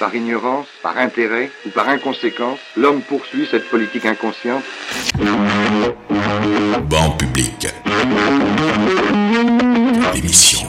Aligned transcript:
Par 0.00 0.14
ignorance, 0.14 0.66
par 0.82 0.96
intérêt 0.96 1.50
ou 1.66 1.68
par 1.68 1.86
inconséquence, 1.90 2.58
l'homme 2.74 3.02
poursuit 3.02 3.46
cette 3.50 3.68
politique 3.68 4.06
inconsciente. 4.06 4.64
Banc 6.88 7.10
public. 7.18 7.68
Émission. 10.14 10.60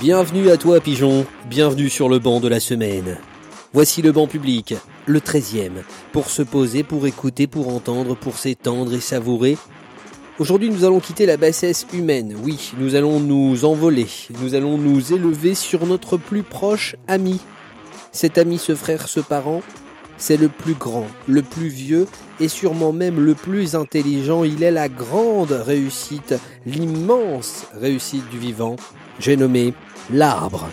Bienvenue 0.00 0.50
à 0.50 0.56
toi, 0.56 0.80
pigeon. 0.80 1.24
Bienvenue 1.44 1.88
sur 1.88 2.08
le 2.08 2.18
banc 2.18 2.40
de 2.40 2.48
la 2.48 2.58
semaine. 2.58 3.18
Voici 3.72 4.02
le 4.02 4.10
banc 4.10 4.26
public, 4.26 4.74
le 5.06 5.20
13e, 5.20 5.84
pour 6.10 6.28
se 6.28 6.42
poser, 6.42 6.82
pour 6.82 7.06
écouter, 7.06 7.46
pour 7.46 7.68
entendre, 7.68 8.16
pour 8.16 8.38
s'étendre 8.38 8.92
et 8.92 9.00
savourer. 9.00 9.56
Aujourd'hui, 10.40 10.70
nous 10.70 10.86
allons 10.86 11.00
quitter 11.00 11.26
la 11.26 11.36
bassesse 11.36 11.86
humaine. 11.92 12.34
Oui, 12.42 12.72
nous 12.78 12.94
allons 12.94 13.20
nous 13.20 13.66
envoler. 13.66 14.06
Nous 14.40 14.54
allons 14.54 14.78
nous 14.78 15.12
élever 15.12 15.54
sur 15.54 15.84
notre 15.84 16.16
plus 16.16 16.42
proche 16.42 16.96
ami. 17.08 17.40
Cet 18.10 18.38
ami, 18.38 18.56
ce 18.56 18.74
frère, 18.74 19.06
ce 19.06 19.20
parent, 19.20 19.60
c'est 20.16 20.38
le 20.38 20.48
plus 20.48 20.72
grand, 20.72 21.06
le 21.28 21.42
plus 21.42 21.68
vieux 21.68 22.06
et 22.40 22.48
sûrement 22.48 22.94
même 22.94 23.22
le 23.22 23.34
plus 23.34 23.74
intelligent. 23.74 24.42
Il 24.42 24.62
est 24.62 24.70
la 24.70 24.88
grande 24.88 25.52
réussite, 25.52 26.34
l'immense 26.64 27.66
réussite 27.74 28.26
du 28.30 28.38
vivant. 28.38 28.76
J'ai 29.18 29.36
nommé 29.36 29.74
l'arbre. 30.10 30.70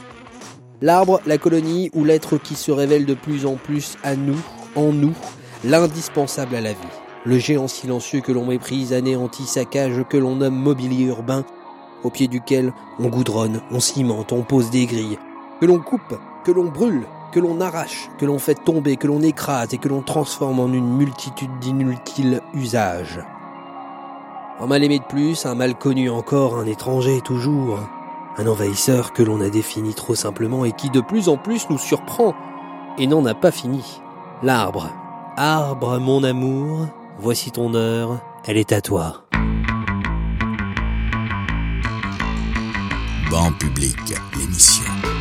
L'arbre, 0.82 1.20
la 1.26 1.38
colonie 1.38 1.90
ou 1.94 2.06
l'être 2.06 2.38
qui 2.38 2.56
se 2.56 2.72
révèle 2.72 3.06
de 3.06 3.16
plus 3.16 3.46
en 3.46 3.56
plus 3.56 3.98
à 4.02 4.16
nous, 4.16 4.40
en 4.78 4.94
nous, 4.94 5.14
l'indispensable 5.66 6.56
à 6.56 6.62
la 6.62 6.72
vie. 6.72 7.07
Le 7.28 7.40
géant 7.40 7.68
silencieux 7.68 8.22
que 8.22 8.32
l'on 8.32 8.46
méprise, 8.46 8.94
anéantit 8.94 9.48
sa 9.48 9.66
cage 9.66 10.02
que 10.08 10.16
l'on 10.16 10.38
nomme 10.38 10.56
mobilier 10.56 11.08
urbain, 11.08 11.44
au 12.06 12.10
pied 12.10 12.30
duquel 12.30 12.72
on 13.00 13.10
goudronne, 13.10 13.60
on 13.70 13.82
cimente, 13.82 14.32
on 14.32 14.44
pose 14.44 14.70
des 14.70 14.86
grilles, 14.86 15.20
que 15.60 15.66
l'on 15.66 15.80
coupe, 15.80 16.18
que 16.46 16.54
l'on 16.54 16.70
brûle, 16.70 17.04
que 17.34 17.42
l'on 17.42 17.60
arrache, 17.60 18.10
que 18.18 18.26
l'on 18.26 18.40
fait 18.40 18.56
tomber, 18.56 18.96
que 18.96 19.08
l'on 19.08 19.22
écrase 19.22 19.74
et 19.74 19.78
que 19.78 19.90
l'on 19.90 20.04
transforme 20.04 20.62
en 20.62 20.72
une 20.72 20.96
multitude 20.96 21.52
d'inutiles 21.60 22.40
usages. 22.54 23.20
Un 24.62 24.68
mal 24.68 24.86
aimé 24.86 25.00
de 25.00 25.04
plus, 25.04 25.46
un 25.46 25.56
mal 25.56 25.78
connu 25.78 26.10
encore, 26.10 26.58
un 26.58 26.66
étranger 26.66 27.20
toujours, 27.20 27.82
un 28.38 28.48
envahisseur 28.48 29.12
que 29.12 29.22
l'on 29.22 29.42
a 29.42 29.50
défini 29.50 29.94
trop 29.94 30.16
simplement 30.16 30.64
et 30.64 30.72
qui 30.72 30.90
de 30.90 31.02
plus 31.02 31.28
en 31.28 31.36
plus 31.36 31.70
nous 31.70 31.78
surprend 31.78 32.34
et 32.98 33.06
n'en 33.06 33.26
a 33.26 33.34
pas 33.34 33.52
fini. 33.52 34.02
L'arbre. 34.44 34.92
Arbre, 35.36 36.00
mon 36.00 36.24
amour, 36.24 36.88
voici 37.20 37.52
ton 37.52 37.74
heure, 37.74 38.20
elle 38.46 38.58
est 38.58 38.72
à 38.72 38.82
toi. 38.82 39.24
Banc 43.30 43.52
public. 43.60 43.98
L'émission. 44.38 45.17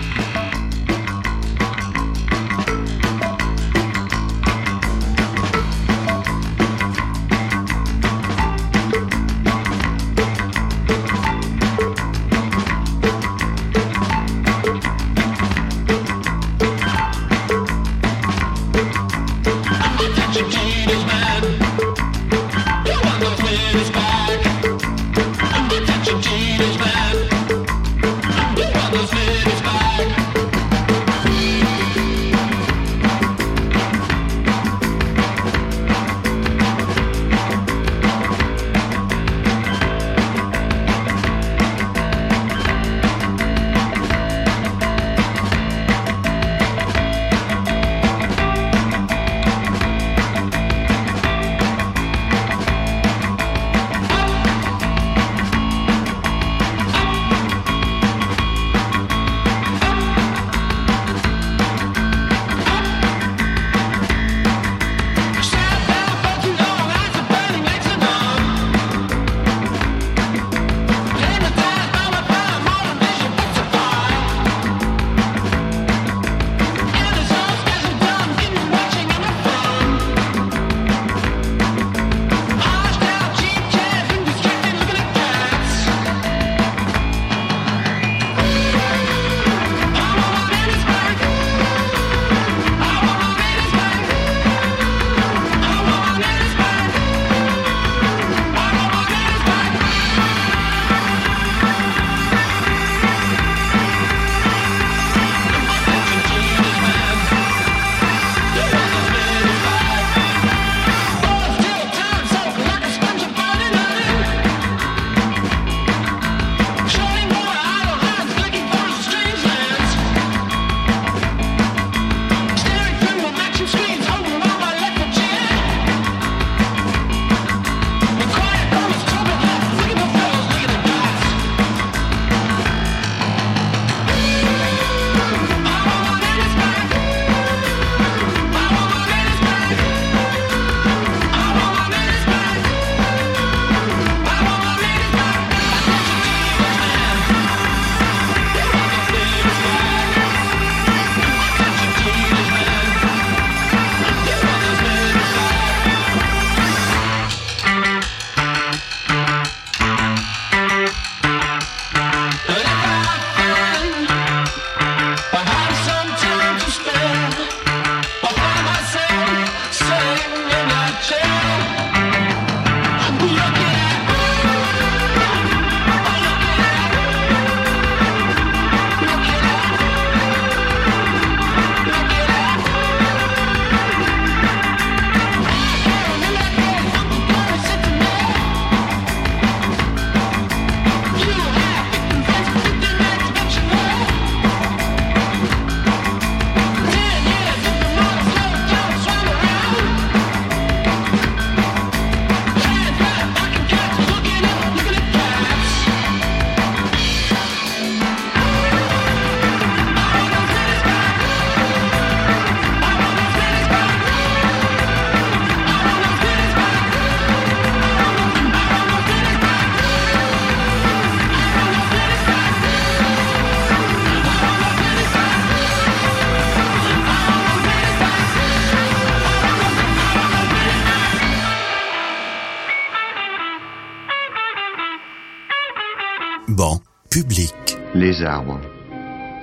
Les 237.98 238.22
arbres. 238.22 238.60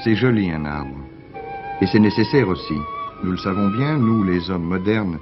C'est 0.03 0.15
joli 0.15 0.51
un 0.51 0.63
arbre. 0.65 0.99
Et 1.81 1.87
c'est 1.87 1.97
nécessaire 1.97 2.47
aussi. 2.47 2.75
Nous 3.23 3.31
le 3.31 3.37
savons 3.37 3.69
bien, 3.69 3.97
nous 3.97 4.23
les 4.23 4.51
hommes 4.51 4.65
modernes, 4.65 5.17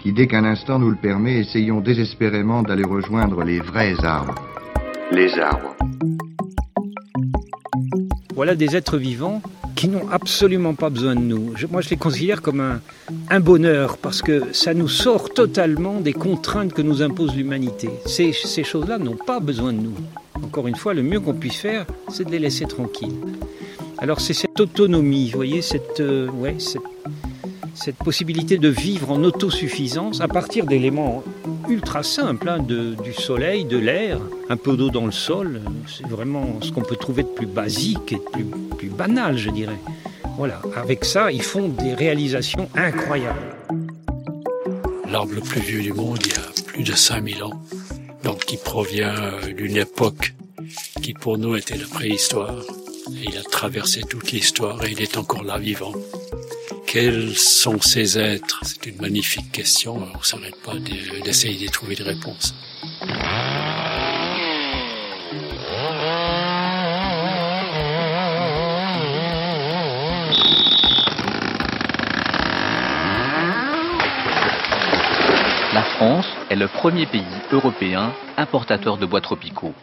qui 0.00 0.12
dès 0.12 0.26
qu'un 0.26 0.44
instant 0.44 0.80
nous 0.80 0.90
le 0.90 0.96
permet, 0.96 1.38
essayons 1.38 1.80
désespérément 1.80 2.64
d'aller 2.64 2.82
rejoindre 2.82 3.44
les 3.44 3.60
vrais 3.60 3.94
arbres. 4.04 4.34
Les 5.12 5.32
arbres. 5.38 5.76
Voilà 8.34 8.56
des 8.56 8.74
êtres 8.74 8.98
vivants 8.98 9.42
qui 9.76 9.86
n'ont 9.86 10.08
absolument 10.10 10.74
pas 10.74 10.90
besoin 10.90 11.14
de 11.14 11.20
nous. 11.20 11.54
moi, 11.70 11.82
je 11.82 11.90
les 11.90 11.96
considère 11.96 12.42
comme 12.42 12.80
un, 13.30 13.40
bonheur 13.40 13.96
parce 13.96 14.22
que 14.22 14.52
ça 14.52 14.74
nous 14.74 14.88
sort 14.88 15.32
totalement 15.32 16.00
des 16.00 16.14
contraintes 16.14 16.72
que 16.72 16.82
nous 16.82 17.00
impose 17.00 17.36
l'humanité. 17.36 17.90
Ces, 18.06 18.32
ces 18.32 18.64
choses-là 18.64 18.98
n'ont 18.98 19.18
pas 19.24 19.38
besoin 19.38 19.72
de 19.72 19.78
nous. 19.78 19.94
Encore 20.52 20.68
une 20.68 20.76
fois, 20.76 20.92
le 20.92 21.02
mieux 21.02 21.18
qu'on 21.18 21.32
puisse 21.32 21.56
faire, 21.56 21.86
c'est 22.10 22.26
de 22.26 22.30
les 22.30 22.38
laisser 22.38 22.66
tranquilles. 22.66 23.16
Alors 23.96 24.20
c'est 24.20 24.34
cette 24.34 24.60
autonomie, 24.60 25.30
vous 25.30 25.38
voyez, 25.38 25.62
cette, 25.62 26.00
euh, 26.00 26.28
ouais, 26.28 26.56
cette, 27.74 27.96
possibilité 27.96 28.58
de 28.58 28.68
vivre 28.68 29.10
en 29.12 29.24
autosuffisance 29.24 30.20
à 30.20 30.28
partir 30.28 30.66
d'éléments 30.66 31.24
ultra 31.70 32.02
simples, 32.02 32.50
hein, 32.50 32.58
de, 32.58 32.94
du 33.02 33.14
soleil, 33.14 33.64
de 33.64 33.78
l'air, 33.78 34.20
un 34.50 34.58
peu 34.58 34.76
d'eau 34.76 34.90
dans 34.90 35.06
le 35.06 35.10
sol. 35.10 35.62
C'est 35.86 36.06
vraiment 36.06 36.58
ce 36.60 36.70
qu'on 36.70 36.82
peut 36.82 36.96
trouver 36.96 37.22
de 37.22 37.28
plus 37.28 37.46
basique 37.46 38.12
et 38.12 38.16
de 38.16 38.76
plus, 38.76 38.90
banal, 38.90 39.38
je 39.38 39.48
dirais. 39.48 39.80
Voilà, 40.36 40.60
avec 40.76 41.06
ça, 41.06 41.32
ils 41.32 41.42
font 41.42 41.68
des 41.68 41.94
réalisations 41.94 42.68
incroyables. 42.74 43.56
L'arbre 45.10 45.32
le 45.34 45.40
plus 45.40 45.62
vieux 45.62 45.80
du 45.80 45.94
monde, 45.94 46.18
il 46.26 46.32
y 46.32 46.34
a 46.34 46.62
plus 46.66 46.84
de 46.84 46.92
5000 46.92 47.42
ans, 47.42 47.62
donc 48.22 48.40
qui 48.40 48.58
provient 48.58 49.14
euh, 49.16 49.54
d'une 49.54 49.78
époque 49.78 50.34
qui 51.02 51.14
pour 51.14 51.38
nous 51.38 51.56
était 51.56 51.76
la 51.76 51.86
préhistoire. 51.86 52.62
Il 53.10 53.36
a 53.36 53.42
traversé 53.42 54.02
toute 54.02 54.30
l'histoire 54.32 54.84
et 54.84 54.92
il 54.92 55.00
est 55.00 55.16
encore 55.16 55.44
là 55.44 55.58
vivant. 55.58 55.92
Quels 56.86 57.34
sont 57.34 57.80
ces 57.80 58.18
êtres? 58.18 58.60
C'est 58.62 58.86
une 58.86 59.00
magnifique 59.00 59.50
question. 59.50 59.96
On 59.96 60.18
ne 60.18 60.22
s'arrête 60.22 60.60
pas 60.62 60.74
d'essayer 61.24 61.66
de 61.66 61.72
trouver 61.72 61.94
des 61.94 62.02
réponses. 62.02 62.54
La 75.72 75.84
France 75.96 76.26
est 76.50 76.56
le 76.56 76.68
premier 76.68 77.06
pays 77.06 77.22
européen 77.50 78.12
importateur 78.36 78.98
de 78.98 79.06
bois 79.06 79.22
tropicaux. 79.22 79.74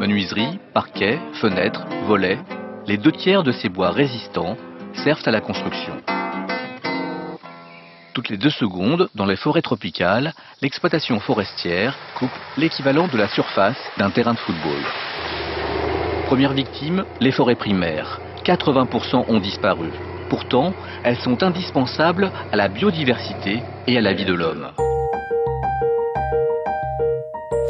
Menuiseries, 0.00 0.58
parquets, 0.72 1.18
fenêtres, 1.42 1.84
volets, 2.06 2.38
les 2.86 2.96
deux 2.96 3.12
tiers 3.12 3.42
de 3.42 3.52
ces 3.52 3.68
bois 3.68 3.90
résistants 3.90 4.56
servent 4.94 5.20
à 5.26 5.30
la 5.30 5.42
construction. 5.42 5.92
Toutes 8.14 8.30
les 8.30 8.38
deux 8.38 8.48
secondes, 8.48 9.10
dans 9.14 9.26
les 9.26 9.36
forêts 9.36 9.60
tropicales, 9.60 10.32
l'exploitation 10.62 11.20
forestière 11.20 11.98
coupe 12.18 12.30
l'équivalent 12.56 13.08
de 13.08 13.18
la 13.18 13.28
surface 13.28 13.76
d'un 13.98 14.08
terrain 14.08 14.32
de 14.32 14.38
football. 14.38 14.80
Première 16.28 16.54
victime, 16.54 17.04
les 17.20 17.30
forêts 17.30 17.54
primaires. 17.54 18.22
80% 18.46 19.26
ont 19.28 19.38
disparu. 19.38 19.90
Pourtant, 20.30 20.72
elles 21.04 21.18
sont 21.18 21.42
indispensables 21.42 22.32
à 22.50 22.56
la 22.56 22.68
biodiversité 22.68 23.60
et 23.86 23.98
à 23.98 24.00
la 24.00 24.14
vie 24.14 24.24
de 24.24 24.32
l'homme. 24.32 24.70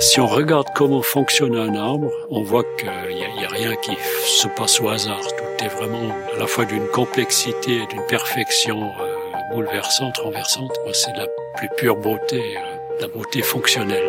Si 0.01 0.19
on 0.19 0.27
regarde 0.27 0.69
comment 0.75 1.03
fonctionne 1.03 1.55
un 1.55 1.75
arbre, 1.75 2.11
on 2.31 2.43
voit 2.43 2.65
qu'il 2.79 2.89
n'y 3.15 3.45
a, 3.45 3.49
rien 3.49 3.77
qui 3.77 3.93
se 4.25 4.49
passe 4.49 4.81
au 4.81 4.89
hasard. 4.89 5.21
Tout 5.21 5.65
est 5.65 5.69
vraiment 5.69 6.11
à 6.35 6.39
la 6.39 6.47
fois 6.47 6.65
d'une 6.65 6.87
complexité 6.87 7.83
et 7.83 7.87
d'une 7.87 8.07
perfection 8.09 8.83
euh, 8.83 9.55
bouleversante, 9.55 10.17
renversante. 10.17 10.73
C'est 10.95 11.15
la 11.15 11.27
plus 11.59 11.69
pure 11.77 11.97
beauté, 11.97 12.57
euh, 12.57 12.77
la 13.03 13.09
beauté 13.09 13.43
fonctionnelle. 13.43 14.09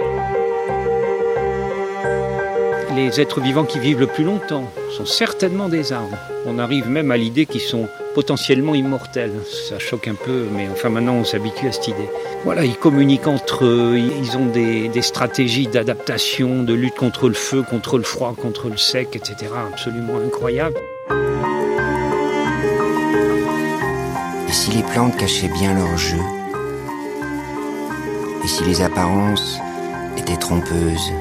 Les 2.96 3.20
êtres 3.20 3.42
vivants 3.42 3.66
qui 3.66 3.80
vivent 3.80 4.00
le 4.00 4.08
plus 4.08 4.24
longtemps 4.24 4.72
sont 4.96 5.06
certainement 5.06 5.68
des 5.68 5.92
arbres. 5.92 6.18
On 6.46 6.58
arrive 6.58 6.88
même 6.88 7.12
à 7.12 7.18
l'idée 7.18 7.46
qu'ils 7.46 7.60
sont 7.60 7.90
potentiellement 8.14 8.76
immortels. 8.76 9.34
Ça 9.70 9.80
choque 9.80 10.08
un 10.08 10.16
peu, 10.16 10.48
mais 10.52 10.68
enfin 10.72 10.90
maintenant 10.90 11.16
on 11.16 11.24
s'habitue 11.24 11.68
à 11.68 11.72
cette 11.72 11.88
idée. 11.88 12.10
Voilà, 12.44 12.66
ils 12.66 12.76
communiquent 12.76 13.28
entre 13.28 13.66
eux, 13.66 13.98
ils 13.98 14.38
ont 14.38 14.46
des, 14.46 14.90
stratégies 15.02 15.68
d'adaptation, 15.68 16.64
de 16.64 16.74
lutte 16.74 16.96
contre 16.96 17.28
le 17.28 17.34
feu, 17.34 17.64
contre 17.64 17.98
le 17.98 18.04
froid, 18.04 18.36
contre 18.40 18.70
le 18.70 18.78
sec, 18.78 19.16
etc. 19.16 19.52
Absolument 19.72 20.18
incroyables. 20.26 20.80
Et 24.48 24.52
si 24.52 24.72
les 24.72 24.84
plantes 24.84 25.18
cachaient 25.18 25.48
bien 25.48 25.74
leur 25.74 25.98
jeu 25.98 26.20
Et 28.44 28.48
si 28.48 28.64
les 28.66 28.82
apparences 28.82 29.58
étaient 30.18 30.38
trompeuses 30.38 31.12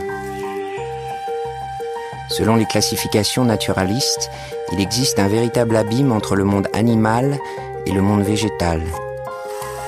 Selon 2.29 2.57
les 2.57 2.67
classifications 2.67 3.45
naturalistes, 3.45 4.31
il 4.73 4.81
existe 4.81 5.19
un 5.19 5.29
véritable 5.29 5.77
abîme 5.77 6.13
entre 6.13 6.37
le 6.37 6.45
monde 6.45 6.69
animal 6.73 7.39
et 7.87 7.93
le 7.93 8.03
monde 8.03 8.23
végétal. 8.23 8.83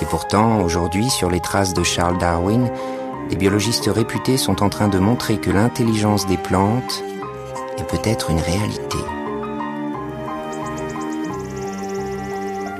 Et 0.00 0.04
pourtant, 0.06 0.60
aujourd'hui, 0.62 1.08
sur 1.10 1.30
les 1.30 1.40
traces 1.40 1.74
de 1.74 1.82
Charles 1.82 2.18
Darwin, 2.18 2.70
les 3.30 3.36
biologistes 3.36 3.88
réputés 3.92 4.36
sont 4.36 4.62
en 4.62 4.68
train 4.68 4.88
de 4.88 4.98
montrer 4.98 5.38
que 5.38 5.50
l'intelligence 5.50 6.26
des 6.26 6.36
plantes 6.36 7.04
est 7.78 7.86
peut-être 7.86 8.30
une 8.30 8.40
réalité. 8.40 8.98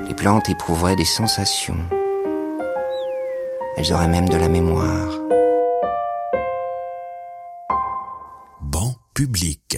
Les 0.07 0.13
plantes 0.13 0.49
éprouveraient 0.49 0.95
des 0.95 1.05
sensations. 1.05 1.79
Elles 3.77 3.93
auraient 3.93 4.07
même 4.07 4.29
de 4.29 4.37
la 4.37 4.49
mémoire. 4.49 5.09
Banc 8.61 8.95
public. 9.13 9.77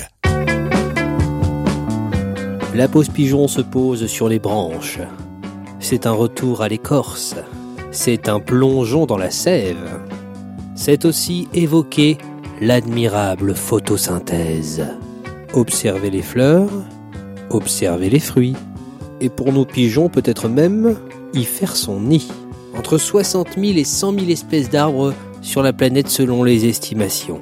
La 2.76 2.90
pause 2.90 3.08
pigeon 3.08 3.48
se 3.48 3.62
pose 3.62 4.06
sur 4.06 4.28
les 4.28 4.38
branches. 4.38 5.00
C'est 5.80 6.06
un 6.06 6.12
retour 6.12 6.62
à 6.62 6.68
l'écorce. 6.68 7.34
C'est 7.92 8.28
un 8.28 8.42
plongeon 8.42 9.06
dans 9.06 9.18
la 9.18 9.32
sève. 9.32 10.02
C'est 10.76 11.06
aussi 11.06 11.48
évoquer 11.54 12.18
l'admirable 12.60 13.56
photosynthèse. 13.56 14.86
Observer 15.54 16.10
les 16.10 16.22
fleurs, 16.22 16.70
observer 17.50 18.10
les 18.10 18.20
fruits. 18.20 18.58
Et 19.22 19.30
pour 19.30 19.54
nos 19.54 19.64
pigeons, 19.64 20.10
peut-être 20.10 20.50
même 20.50 20.98
y 21.34 21.46
faire 21.46 21.78
son 21.78 22.02
nid. 22.02 22.28
Entre 22.78 22.98
60 22.98 23.54
000 23.54 23.78
et 23.78 23.86
100 23.86 24.20
000 24.20 24.26
espèces 24.32 24.70
d'arbres 24.70 25.14
sur 25.42 25.64
la 25.64 25.72
planète 25.72 26.10
selon 26.10 26.44
les 26.44 26.66
estimations. 26.66 27.40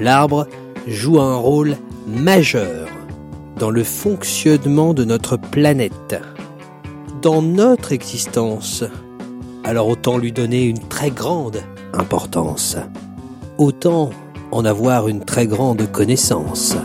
L'arbre 0.00 0.46
joue 0.86 1.20
un 1.20 1.36
rôle 1.36 1.76
majeur 2.06 2.93
dans 3.58 3.70
le 3.70 3.84
fonctionnement 3.84 4.94
de 4.94 5.04
notre 5.04 5.36
planète, 5.36 6.20
dans 7.22 7.42
notre 7.42 7.92
existence. 7.92 8.84
Alors 9.64 9.88
autant 9.88 10.18
lui 10.18 10.32
donner 10.32 10.64
une 10.64 10.80
très 10.80 11.10
grande 11.10 11.62
importance. 11.92 12.76
Autant 13.58 14.10
en 14.50 14.64
avoir 14.64 15.08
une 15.08 15.24
très 15.24 15.46
grande 15.46 15.90
connaissance. 15.90 16.76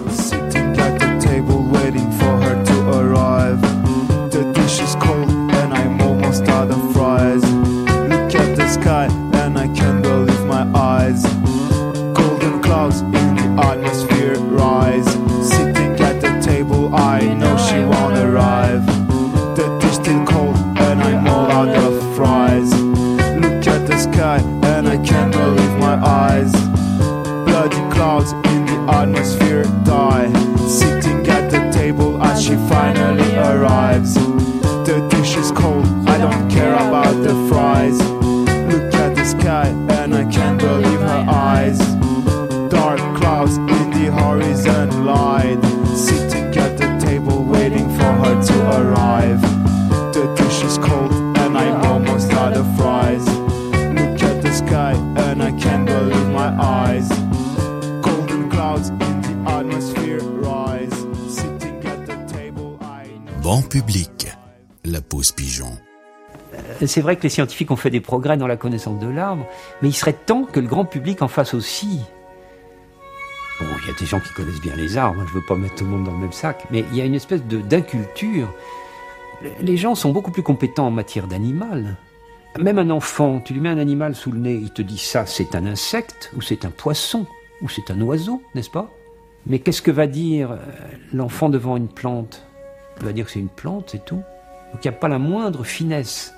C'est 66.90 67.02
vrai 67.02 67.16
que 67.16 67.24
les 67.24 67.30
scientifiques 67.30 67.72
ont 67.72 67.78
fait 67.78 67.90
des 67.90 68.02
progrès 68.02 68.36
dans 68.36 68.48
la 68.48 68.58
connaissance 68.58 69.00
de 69.00 69.08
l'arbre, 69.08 69.46
mais 69.82 69.88
il 69.88 69.94
serait 69.94 70.14
temps 70.14 70.44
que 70.44 70.60
le 70.60 70.68
grand 70.68 70.84
public 70.84 71.22
en 71.22 71.30
fasse 71.30 71.54
aussi. 71.54 72.02
Bon, 73.62 73.68
il 73.82 73.88
y 73.88 73.92
a 73.92 73.94
des 73.98 74.06
gens 74.06 74.20
qui 74.20 74.34
connaissent 74.34 74.62
bien 74.62 74.76
les 74.76 74.98
arbres, 74.98 75.22
hein, 75.22 75.26
je 75.28 75.36
ne 75.36 75.40
veux 75.40 75.46
pas 75.46 75.56
mettre 75.56 75.76
tout 75.76 75.86
le 75.86 75.92
monde 75.92 76.04
dans 76.06 76.12
le 76.12 76.18
même 76.18 76.32
sac, 76.32 76.66
mais 76.72 76.84
il 76.92 76.98
y 76.98 77.02
a 77.02 77.06
une 77.06 77.16
espèce 77.16 77.44
d'inculture. 77.44 78.54
Les 79.62 79.78
gens 79.78 79.96
sont 79.96 80.12
beaucoup 80.12 80.32
plus 80.32 80.44
compétents 80.44 80.88
en 80.88 80.92
matière 80.92 81.28
d'animal. 81.28 81.98
Même 82.58 82.80
un 82.80 82.90
enfant, 82.90 83.40
tu 83.40 83.54
lui 83.54 83.62
mets 83.62 83.70
un 83.70 83.78
animal 83.78 84.16
sous 84.16 84.32
le 84.32 84.40
nez, 84.40 84.56
il 84.56 84.72
te 84.72 84.82
dit 84.82 84.98
ça, 84.98 85.26
c'est 85.26 85.56
un 85.56 85.66
insecte, 85.66 86.32
ou 86.36 86.42
c'est 86.42 86.66
un 86.66 86.72
poisson, 86.72 87.26
ou 87.62 87.70
c'est 87.70 87.92
un 87.92 88.02
oiseau, 88.02 88.42
n'est-ce 88.56 88.70
pas? 88.70 88.90
Mais 89.46 89.60
qu'est-ce 89.60 89.82
que 89.82 89.92
va 89.92 90.08
dire 90.08 90.52
euh, 90.52 90.58
l'enfant 91.14 91.50
devant 91.50 91.78
une 91.78 91.88
plante? 91.88 92.46
Il 93.00 93.06
va 93.06 93.14
dire 93.14 93.26
que 93.26 93.32
c'est 93.32 93.40
une 93.40 93.50
plante, 93.50 93.90
c'est 93.92 94.04
tout. 94.04 94.22
Donc 94.74 94.84
il 94.84 94.88
n'y 94.88 94.96
a 94.96 94.98
pas 94.98 95.08
la 95.08 95.20
moindre 95.20 95.64
finesse, 95.64 96.34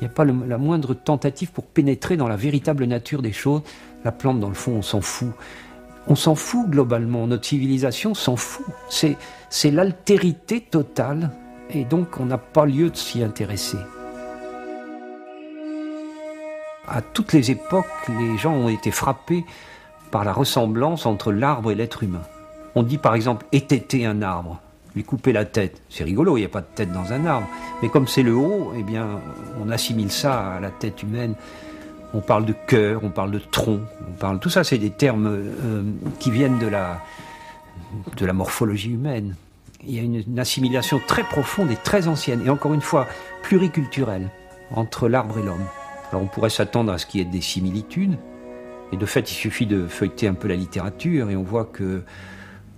il 0.00 0.04
n'y 0.04 0.06
a 0.06 0.10
pas 0.10 0.24
la 0.24 0.58
moindre 0.58 0.92
tentative 0.92 1.52
pour 1.52 1.64
pénétrer 1.64 2.16
dans 2.16 2.28
la 2.28 2.36
véritable 2.36 2.84
nature 2.84 3.22
des 3.22 3.32
choses. 3.32 3.62
La 4.04 4.12
plante, 4.12 4.40
dans 4.40 4.48
le 4.48 4.54
fond, 4.54 4.72
on 4.72 4.82
s'en 4.82 5.00
fout. 5.00 5.32
On 6.06 6.14
s'en 6.14 6.34
fout 6.34 6.68
globalement, 6.68 7.26
notre 7.26 7.46
civilisation 7.46 8.14
s'en 8.14 8.36
fout. 8.36 8.66
C'est, 8.88 9.16
l'altérité 9.70 10.60
totale, 10.60 11.30
et 11.70 11.84
donc 11.84 12.20
on 12.20 12.26
n'a 12.26 12.38
pas 12.38 12.66
lieu 12.66 12.90
de 12.90 12.96
s'y 12.96 13.22
intéresser. 13.22 13.78
À 16.86 17.02
toutes 17.02 17.32
les 17.32 17.50
époques, 17.50 17.86
les 18.08 18.38
gens 18.38 18.54
ont 18.54 18.68
été 18.68 18.92
frappés 18.92 19.44
par 20.12 20.24
la 20.24 20.32
ressemblance 20.32 21.06
entre 21.06 21.32
l'arbre 21.32 21.72
et 21.72 21.74
l'être 21.74 22.04
humain. 22.04 22.22
On 22.76 22.84
dit 22.84 22.98
par 22.98 23.16
exemple 23.16 23.46
étêter 23.50 24.06
un 24.06 24.22
arbre, 24.22 24.60
lui 24.96 25.04
couper 25.04 25.32
la 25.32 25.44
tête. 25.44 25.80
C'est 25.88 26.04
rigolo, 26.04 26.36
il 26.36 26.40
n'y 26.40 26.46
a 26.46 26.48
pas 26.48 26.62
de 26.62 26.66
tête 26.74 26.90
dans 26.90 27.12
un 27.12 27.26
arbre. 27.26 27.46
Mais 27.82 27.88
comme 27.88 28.08
c'est 28.08 28.22
le 28.22 28.34
haut, 28.34 28.72
eh 28.76 28.82
bien, 28.82 29.20
on 29.62 29.70
assimile 29.70 30.10
ça 30.10 30.54
à 30.54 30.60
la 30.60 30.70
tête 30.70 31.02
humaine. 31.02 31.34
On 32.14 32.20
parle 32.20 32.46
de 32.46 32.54
cœur, 32.66 33.04
on 33.04 33.10
parle 33.10 33.30
de 33.30 33.38
tronc, 33.38 33.80
on 34.08 34.12
parle. 34.18 34.40
Tout 34.40 34.48
ça, 34.48 34.64
c'est 34.64 34.78
des 34.78 34.90
termes 34.90 35.26
euh, 35.26 35.82
qui 36.18 36.30
viennent 36.30 36.58
de 36.58 36.66
la, 36.66 37.02
de 38.16 38.24
la 38.24 38.32
morphologie 38.32 38.92
humaine. 38.92 39.36
Il 39.86 39.94
y 39.94 39.98
a 39.98 40.02
une, 40.02 40.22
une 40.26 40.38
assimilation 40.38 40.98
très 41.06 41.24
profonde 41.24 41.70
et 41.70 41.76
très 41.76 42.08
ancienne, 42.08 42.42
et 42.46 42.48
encore 42.48 42.72
une 42.72 42.80
fois, 42.80 43.06
pluriculturelle, 43.42 44.30
entre 44.70 45.08
l'arbre 45.08 45.38
et 45.38 45.42
l'homme. 45.42 45.66
Alors 46.10 46.22
on 46.22 46.26
pourrait 46.26 46.50
s'attendre 46.50 46.90
à 46.90 46.98
ce 46.98 47.04
qu'il 47.04 47.20
y 47.20 47.22
ait 47.22 47.30
des 47.30 47.42
similitudes, 47.42 48.16
et 48.92 48.96
de 48.96 49.06
fait 49.06 49.30
il 49.30 49.34
suffit 49.34 49.66
de 49.66 49.86
feuilleter 49.86 50.28
un 50.28 50.34
peu 50.34 50.48
la 50.48 50.54
littérature 50.54 51.28
et 51.30 51.36
on 51.36 51.42
voit 51.42 51.64
que 51.64 52.02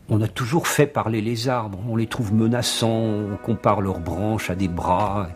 on 0.08 0.20
a 0.22 0.28
toujours 0.28 0.66
fait 0.66 0.86
parler 0.86 1.20
les 1.20 1.48
arbres, 1.48 1.78
on 1.88 1.96
les 1.96 2.06
trouve 2.06 2.32
menaçants, 2.32 2.88
on 2.88 3.36
compare 3.36 3.80
leurs 3.80 4.00
branches 4.00 4.50
à 4.50 4.54
des 4.54 4.68
bras 4.68 5.28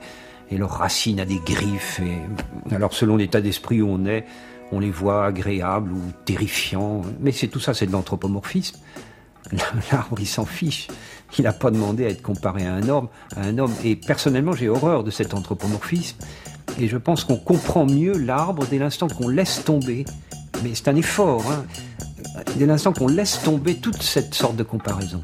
et 0.50 0.56
leurs 0.56 0.70
racines 0.70 1.20
à 1.20 1.24
des 1.24 1.40
griffes. 1.44 2.00
Et 2.00 2.74
alors 2.74 2.94
selon 2.94 3.16
l'état 3.16 3.40
d'esprit 3.40 3.82
où 3.82 3.88
on 3.88 4.06
est, 4.06 4.24
on 4.70 4.80
les 4.80 4.90
voit 4.90 5.26
agréables 5.26 5.92
ou 5.92 6.00
terrifiants. 6.24 7.02
Mais 7.20 7.32
c'est 7.32 7.48
tout 7.48 7.60
ça, 7.60 7.74
c'est 7.74 7.86
de 7.86 7.92
l'anthropomorphisme. 7.92 8.78
L'arbre, 9.92 10.18
il 10.18 10.26
s'en 10.26 10.46
fiche. 10.46 10.88
Il 11.38 11.44
n'a 11.44 11.52
pas 11.52 11.70
demandé 11.70 12.06
à 12.06 12.08
être 12.08 12.22
comparé 12.22 12.66
à 12.66 12.74
un 12.74 12.88
homme, 12.88 13.08
à 13.36 13.42
un 13.42 13.58
homme. 13.58 13.72
Et 13.84 13.96
personnellement, 13.96 14.52
j'ai 14.52 14.68
horreur 14.68 15.04
de 15.04 15.10
cet 15.10 15.34
anthropomorphisme. 15.34 16.16
Et 16.80 16.88
je 16.88 16.96
pense 16.96 17.24
qu'on 17.24 17.36
comprend 17.36 17.84
mieux 17.84 18.16
l'arbre 18.16 18.66
dès 18.66 18.78
l'instant 18.78 19.08
qu'on 19.08 19.28
laisse 19.28 19.64
tomber. 19.64 20.04
Mais 20.62 20.70
c'est 20.74 20.88
un 20.88 20.96
effort, 20.96 21.44
hein, 21.50 21.64
dès 22.56 22.66
l'instant 22.66 22.92
qu'on 22.92 23.08
laisse 23.08 23.42
tomber 23.42 23.76
toute 23.76 24.02
cette 24.02 24.34
sorte 24.34 24.56
de 24.56 24.62
comparaison. 24.62 25.22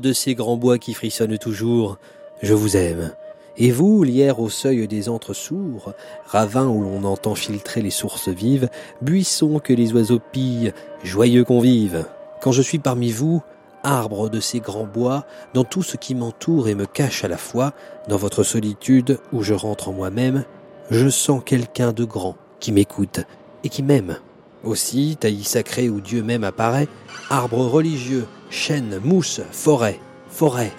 De 0.00 0.14
ces 0.14 0.34
grands 0.34 0.56
bois 0.56 0.78
qui 0.78 0.94
frissonnent 0.94 1.36
toujours, 1.36 1.98
je 2.40 2.54
vous 2.54 2.74
aime. 2.74 3.12
Et 3.58 3.70
vous, 3.70 4.02
lierre 4.02 4.40
au 4.40 4.48
seuil 4.48 4.88
des 4.88 5.10
antres 5.10 5.34
sourds, 5.34 5.92
ravin 6.24 6.66
où 6.68 6.80
l'on 6.80 7.04
entend 7.04 7.34
filtrer 7.34 7.82
les 7.82 7.90
sources 7.90 8.30
vives, 8.30 8.70
buissons 9.02 9.58
que 9.58 9.74
les 9.74 9.92
oiseaux 9.92 10.20
pillent, 10.32 10.72
joyeux 11.04 11.44
convives. 11.44 12.06
Quand 12.40 12.50
je 12.50 12.62
suis 12.62 12.78
parmi 12.78 13.12
vous, 13.12 13.42
arbre 13.82 14.30
de 14.30 14.40
ces 14.40 14.60
grands 14.60 14.86
bois, 14.86 15.26
dans 15.52 15.64
tout 15.64 15.82
ce 15.82 15.98
qui 15.98 16.14
m'entoure 16.14 16.68
et 16.68 16.74
me 16.74 16.86
cache 16.86 17.22
à 17.22 17.28
la 17.28 17.36
fois, 17.36 17.74
dans 18.08 18.16
votre 18.16 18.42
solitude 18.42 19.18
où 19.34 19.42
je 19.42 19.52
rentre 19.52 19.90
en 19.90 19.92
moi-même, 19.92 20.44
je 20.90 21.10
sens 21.10 21.42
quelqu'un 21.44 21.92
de 21.92 22.04
grand 22.04 22.36
qui 22.58 22.72
m'écoute 22.72 23.20
et 23.64 23.68
qui 23.68 23.82
m'aime. 23.82 24.16
Aussi, 24.64 25.18
taillis 25.20 25.44
sacré 25.44 25.90
où 25.90 26.00
Dieu 26.00 26.22
même 26.22 26.44
apparaît, 26.44 26.88
arbre 27.28 27.66
religieux, 27.66 28.26
chêne, 28.50 29.00
mousse, 29.02 29.40
forêt, 29.52 30.00
forêt, 30.28 30.72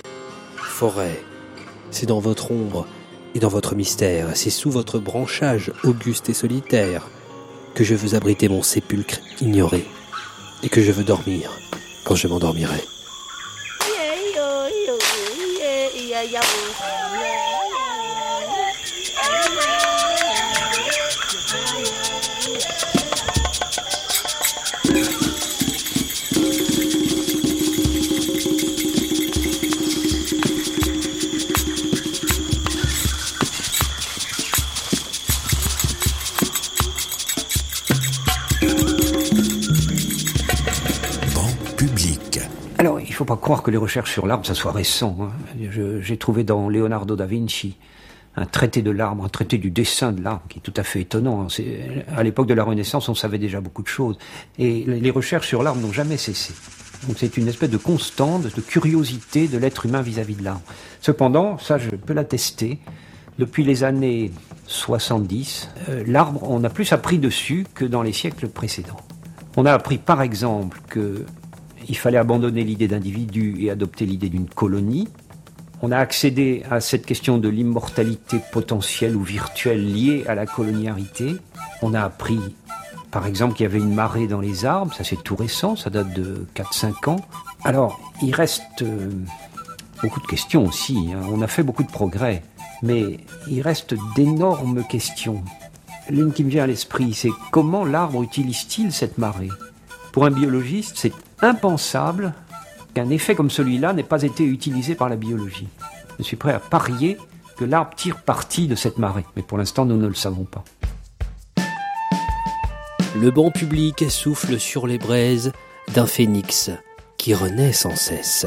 forêt. 0.55 1.23
C'est 1.89 2.05
dans 2.05 2.19
votre 2.19 2.51
ombre 2.51 2.85
et 3.33 3.39
dans 3.39 3.47
votre 3.47 3.75
mystère, 3.75 4.27
c'est 4.35 4.49
sous 4.49 4.69
votre 4.69 4.99
branchage 4.99 5.71
auguste 5.83 6.29
et 6.29 6.33
solitaire 6.33 7.07
que 7.73 7.83
je 7.83 7.95
veux 7.95 8.15
abriter 8.15 8.49
mon 8.49 8.61
sépulcre 8.61 9.19
ignoré 9.39 9.85
et 10.63 10.69
que 10.69 10.81
je 10.81 10.91
veux 10.91 11.05
dormir 11.05 11.51
quand 12.03 12.15
je 12.15 12.27
m'endormirai. 12.27 12.81
Faut 43.21 43.25
pas 43.25 43.37
croire 43.37 43.61
que 43.61 43.69
les 43.69 43.77
recherches 43.77 44.11
sur 44.11 44.25
l'arbre, 44.25 44.47
ça 44.47 44.55
soit 44.55 44.71
récent. 44.71 45.15
Hein. 45.21 45.29
J'ai 46.01 46.17
trouvé 46.17 46.43
dans 46.43 46.69
Leonardo 46.69 47.15
da 47.15 47.27
Vinci 47.27 47.77
un 48.35 48.47
traité 48.47 48.81
de 48.81 48.89
l'arbre, 48.89 49.23
un 49.23 49.29
traité 49.29 49.59
du 49.59 49.69
dessin 49.69 50.11
de 50.11 50.23
l'arbre, 50.23 50.41
qui 50.49 50.57
est 50.57 50.61
tout 50.61 50.73
à 50.75 50.81
fait 50.81 51.01
étonnant. 51.01 51.45
À 52.17 52.23
l'époque 52.23 52.47
de 52.47 52.55
la 52.55 52.63
Renaissance, 52.63 53.09
on 53.09 53.13
savait 53.13 53.37
déjà 53.37 53.61
beaucoup 53.61 53.83
de 53.83 53.87
choses. 53.87 54.17
Et 54.57 54.85
les 54.85 55.11
recherches 55.11 55.47
sur 55.47 55.61
l'arbre 55.61 55.79
n'ont 55.81 55.91
jamais 55.91 56.17
cessé. 56.17 56.55
Donc 57.07 57.17
c'est 57.19 57.37
une 57.37 57.47
espèce 57.47 57.69
de 57.69 57.77
constante, 57.77 58.43
de 58.55 58.61
curiosité 58.61 59.47
de 59.47 59.59
l'être 59.59 59.85
humain 59.85 60.01
vis-à-vis 60.01 60.35
de 60.35 60.43
l'arbre. 60.43 60.63
Cependant, 60.99 61.59
ça 61.59 61.77
je 61.77 61.91
peux 61.91 62.13
l'attester, 62.13 62.79
depuis 63.37 63.63
les 63.63 63.83
années 63.83 64.31
70, 64.65 65.69
euh, 65.89 66.03
l'arbre, 66.07 66.41
on 66.49 66.63
a 66.63 66.69
plus 66.69 66.91
appris 66.91 67.19
dessus 67.19 67.67
que 67.75 67.85
dans 67.85 68.01
les 68.01 68.13
siècles 68.13 68.47
précédents. 68.47 68.97
On 69.57 69.67
a 69.67 69.73
appris 69.73 69.99
par 69.99 70.23
exemple 70.23 70.81
que 70.89 71.25
il 71.87 71.97
fallait 71.97 72.17
abandonner 72.17 72.63
l'idée 72.63 72.87
d'individu 72.87 73.57
et 73.59 73.71
adopter 73.71 74.05
l'idée 74.05 74.29
d'une 74.29 74.47
colonie. 74.47 75.07
On 75.81 75.91
a 75.91 75.97
accédé 75.97 76.63
à 76.69 76.79
cette 76.79 77.05
question 77.05 77.37
de 77.37 77.49
l'immortalité 77.49 78.37
potentielle 78.51 79.15
ou 79.15 79.23
virtuelle 79.23 79.83
liée 79.83 80.23
à 80.27 80.35
la 80.35 80.45
coloniarité. 80.45 81.35
On 81.81 81.95
a 81.95 82.01
appris, 82.01 82.39
par 83.09 83.25
exemple, 83.25 83.55
qu'il 83.55 83.63
y 83.63 83.67
avait 83.67 83.79
une 83.79 83.93
marée 83.93 84.27
dans 84.27 84.41
les 84.41 84.65
arbres, 84.65 84.93
ça 84.93 85.03
c'est 85.03 85.21
tout 85.23 85.35
récent, 85.35 85.75
ça 85.75 85.89
date 85.89 86.13
de 86.13 86.45
4-5 86.55 87.09
ans. 87.09 87.19
Alors, 87.63 87.99
il 88.21 88.33
reste 88.35 88.83
euh, 88.83 89.09
beaucoup 90.03 90.19
de 90.19 90.27
questions 90.27 90.65
aussi, 90.65 91.09
hein. 91.13 91.21
on 91.31 91.41
a 91.41 91.47
fait 91.47 91.63
beaucoup 91.63 91.83
de 91.83 91.91
progrès, 91.91 92.43
mais 92.83 93.17
il 93.47 93.61
reste 93.61 93.95
d'énormes 94.15 94.83
questions. 94.83 95.43
L'une 96.09 96.31
qui 96.31 96.43
me 96.43 96.49
vient 96.49 96.63
à 96.63 96.67
l'esprit, 96.67 97.13
c'est 97.13 97.31
comment 97.51 97.85
l'arbre 97.85 98.21
utilise-t-il 98.21 98.91
cette 98.91 99.17
marée? 99.17 99.49
Pour 100.11 100.25
un 100.25 100.31
biologiste, 100.31 100.93
c'est 100.97 101.13
impensable 101.41 102.33
qu'un 102.93 103.09
effet 103.09 103.35
comme 103.35 103.49
celui-là 103.49 103.93
n'ait 103.93 104.03
pas 104.03 104.23
été 104.23 104.43
utilisé 104.43 104.95
par 104.95 105.09
la 105.09 105.15
biologie. 105.15 105.67
Je 106.19 106.23
suis 106.23 106.37
prêt 106.37 106.53
à 106.53 106.59
parier 106.59 107.17
que 107.57 107.65
l'arbre 107.65 107.95
tire 107.95 108.17
parti 108.17 108.67
de 108.67 108.75
cette 108.75 108.97
marée, 108.97 109.25
mais 109.35 109.41
pour 109.41 109.57
l'instant 109.57 109.85
nous 109.85 109.97
ne 109.97 110.07
le 110.07 110.13
savons 110.13 110.45
pas. 110.45 110.63
Le 113.19 113.29
banc 113.29 113.51
public 113.51 114.05
souffle 114.09 114.59
sur 114.59 114.87
les 114.87 114.97
braises 114.97 115.51
d'un 115.93 116.05
phénix 116.05 116.71
qui 117.17 117.33
renaît 117.33 117.73
sans 117.73 117.95
cesse. 117.95 118.45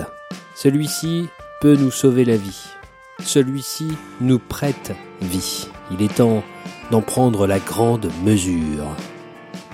Celui-ci 0.56 1.26
peut 1.60 1.76
nous 1.76 1.90
sauver 1.90 2.24
la 2.24 2.36
vie. 2.36 2.64
Celui-ci 3.20 3.88
nous 4.20 4.38
prête 4.38 4.92
vie. 5.20 5.68
Il 5.90 6.02
est 6.02 6.16
temps 6.16 6.42
d'en 6.90 7.02
prendre 7.02 7.46
la 7.46 7.58
grande 7.58 8.10
mesure. 8.24 8.86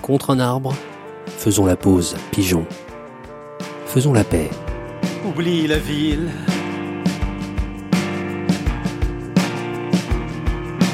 Contre 0.01 0.31
un 0.31 0.39
arbre, 0.39 0.73
faisons 1.25 1.65
la 1.65 1.75
pause, 1.75 2.15
pigeon. 2.31 2.65
Faisons 3.93 4.13
la 4.13 4.23
paix. 4.23 4.49
Oublie 5.25 5.67
la 5.67 5.77
ville. 5.77 6.29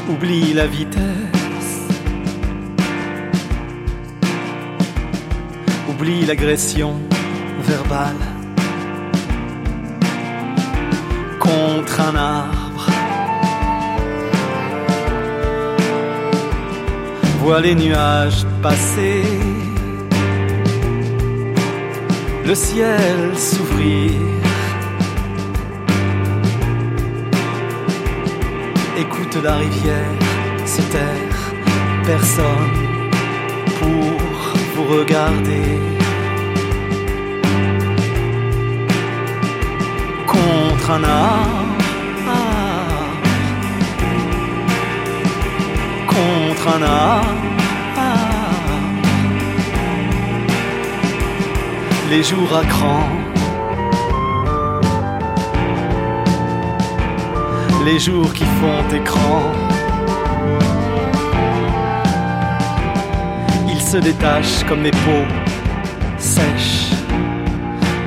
Oublie 0.09 0.51
la 0.55 0.65
vitesse. 0.65 1.85
Oublie 5.87 6.25
l'agression 6.25 6.95
verbale. 7.59 8.15
Contre 11.39 12.01
un 12.01 12.15
arbre. 12.15 12.87
Vois 17.41 17.61
les 17.61 17.75
nuages 17.75 18.43
passer 18.63 19.66
le 22.47 22.55
ciel 22.55 23.37
s'ouvrir. 23.37 24.11
Écoute 28.97 29.35
la 29.43 29.55
rivière 29.57 30.15
se 30.65 30.81
taire, 30.93 31.39
personne 32.05 32.77
pour 33.79 34.17
vous 34.75 34.85
regarder. 34.97 35.79
Contre 40.25 40.91
un 40.91 41.03
arbre, 41.03 41.83
contre 46.07 46.67
un 46.77 46.81
arbre. 46.81 47.36
Les 52.09 52.23
jours 52.23 52.55
à 52.55 52.63
cran. 52.65 53.03
Les 57.85 57.99
jours 57.99 58.33
qui 58.33 58.45
font 58.45 58.95
écran. 58.95 59.43
Ils 63.67 63.81
se 63.81 63.97
détachent 63.97 64.63
comme 64.67 64.83
des 64.83 64.91
peaux 64.91 65.27
sèches 66.17 66.91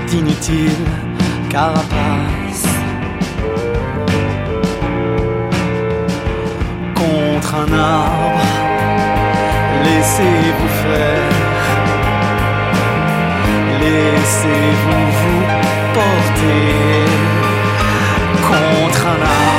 d'inutiles 0.09 0.87
carapaces. 1.49 2.69
Contre 6.95 7.55
un 7.55 7.73
arbre, 7.73 8.41
laissez-vous 9.85 10.69
faire 10.85 11.40
laissez-vous 13.91 15.07
vous 15.21 15.45
porter 15.95 17.05
contre 18.49 19.07
un 19.07 19.21
arbre, 19.23 19.50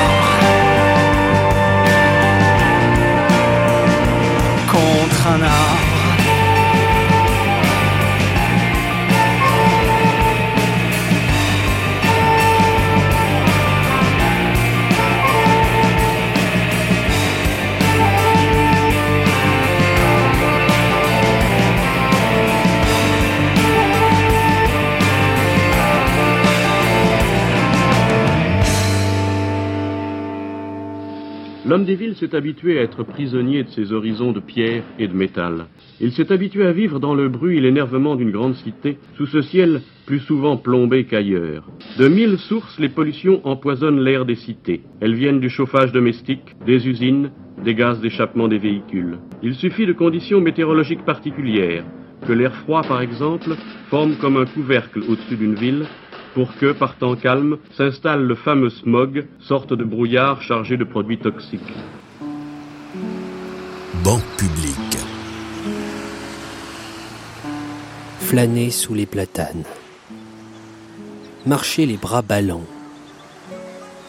L'homme 31.71 31.85
des 31.85 31.95
villes 31.95 32.17
s'est 32.17 32.35
habitué 32.35 32.77
à 32.77 32.81
être 32.81 33.03
prisonnier 33.03 33.63
de 33.63 33.69
ses 33.69 33.93
horizons 33.93 34.33
de 34.33 34.41
pierre 34.41 34.83
et 34.99 35.07
de 35.07 35.13
métal. 35.13 35.67
Il 36.01 36.11
s'est 36.11 36.29
habitué 36.33 36.65
à 36.65 36.73
vivre 36.73 36.99
dans 36.99 37.15
le 37.15 37.29
bruit 37.29 37.57
et 37.57 37.61
l'énervement 37.61 38.17
d'une 38.17 38.31
grande 38.31 38.55
cité, 38.55 38.97
sous 39.15 39.25
ce 39.25 39.41
ciel 39.41 39.81
plus 40.05 40.19
souvent 40.19 40.57
plombé 40.57 41.05
qu'ailleurs. 41.05 41.63
De 41.97 42.09
mille 42.09 42.37
sources, 42.37 42.77
les 42.77 42.89
pollutions 42.89 43.39
empoisonnent 43.47 44.01
l'air 44.01 44.25
des 44.25 44.35
cités. 44.35 44.81
Elles 44.99 45.15
viennent 45.15 45.39
du 45.39 45.49
chauffage 45.49 45.93
domestique, 45.93 46.57
des 46.65 46.89
usines, 46.89 47.31
des 47.63 47.73
gaz 47.73 48.01
d'échappement 48.01 48.49
des 48.49 48.57
véhicules. 48.57 49.19
Il 49.41 49.55
suffit 49.55 49.85
de 49.85 49.93
conditions 49.93 50.41
météorologiques 50.41 51.05
particulières, 51.05 51.85
que 52.27 52.33
l'air 52.33 52.53
froid 52.53 52.81
par 52.81 53.01
exemple 53.01 53.55
forme 53.89 54.17
comme 54.17 54.35
un 54.35 54.45
couvercle 54.45 54.99
au-dessus 55.07 55.37
d'une 55.37 55.55
ville, 55.55 55.85
pour 56.33 56.55
que, 56.55 56.71
par 56.71 56.95
temps 56.97 57.15
calme, 57.15 57.57
s'installe 57.75 58.23
le 58.23 58.35
fameux 58.35 58.69
smog, 58.69 59.27
sorte 59.39 59.73
de 59.73 59.83
brouillard 59.83 60.41
chargé 60.41 60.77
de 60.77 60.83
produits 60.83 61.17
toxiques. 61.17 61.61
Banque 64.03 64.25
publique. 64.37 64.97
Flâner 68.19 68.71
sous 68.71 68.93
les 68.93 69.05
platanes. 69.05 69.65
Marcher 71.45 71.85
les 71.85 71.97
bras 71.97 72.21
ballants. 72.21 72.65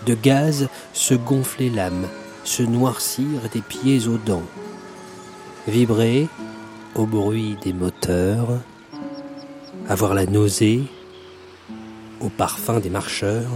De 0.07 0.15
gaz 0.15 0.69
se 0.93 1.15
gonfler 1.15 1.71
l'âme, 1.71 2.07
se 2.45 2.63
noircir 2.63 3.27
des 3.53 3.61
pieds 3.61 4.07
aux 4.07 4.19
dents. 4.19 4.47
Vibrer 5.67 6.29
au 6.95 7.07
bruit 7.07 7.57
des 7.63 7.73
moteurs. 7.73 8.61
Avoir 9.89 10.15
la 10.15 10.27
nausée 10.27 10.85
au 12.23 12.29
parfum 12.29 12.81
des 12.81 12.91
marcheurs. 12.91 13.51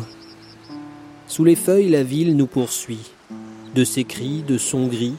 Sous 1.26 1.44
les 1.44 1.56
feuilles, 1.56 1.88
la 1.88 2.02
ville 2.02 2.36
nous 2.36 2.46
poursuit. 2.46 3.10
De 3.74 3.84
ses 3.84 4.04
cris, 4.04 4.42
de 4.46 4.58
son 4.58 4.86
gris, 4.86 5.16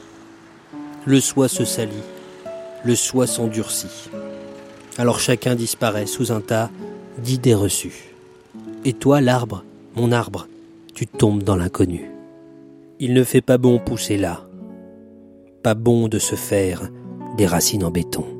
le 1.04 1.20
soie 1.20 1.48
se 1.48 1.64
salit, 1.64 2.02
le 2.84 2.94
soie 2.94 3.26
s'endurcit. 3.26 4.10
Alors 4.96 5.20
chacun 5.20 5.54
disparaît 5.54 6.06
sous 6.06 6.32
un 6.32 6.40
tas 6.40 6.70
d'idées 7.18 7.54
reçues. 7.54 8.14
Et 8.84 8.92
toi, 8.92 9.20
l'arbre, 9.20 9.64
mon 9.94 10.12
arbre, 10.12 10.48
tu 10.94 11.06
tombes 11.06 11.42
dans 11.42 11.56
l'inconnu. 11.56 12.10
Il 12.98 13.14
ne 13.14 13.22
fait 13.22 13.40
pas 13.40 13.58
bon 13.58 13.78
pousser 13.78 14.16
là, 14.16 14.44
pas 15.62 15.74
bon 15.74 16.08
de 16.08 16.18
se 16.18 16.34
faire 16.34 16.90
des 17.36 17.46
racines 17.46 17.84
en 17.84 17.90
béton. 17.90 18.37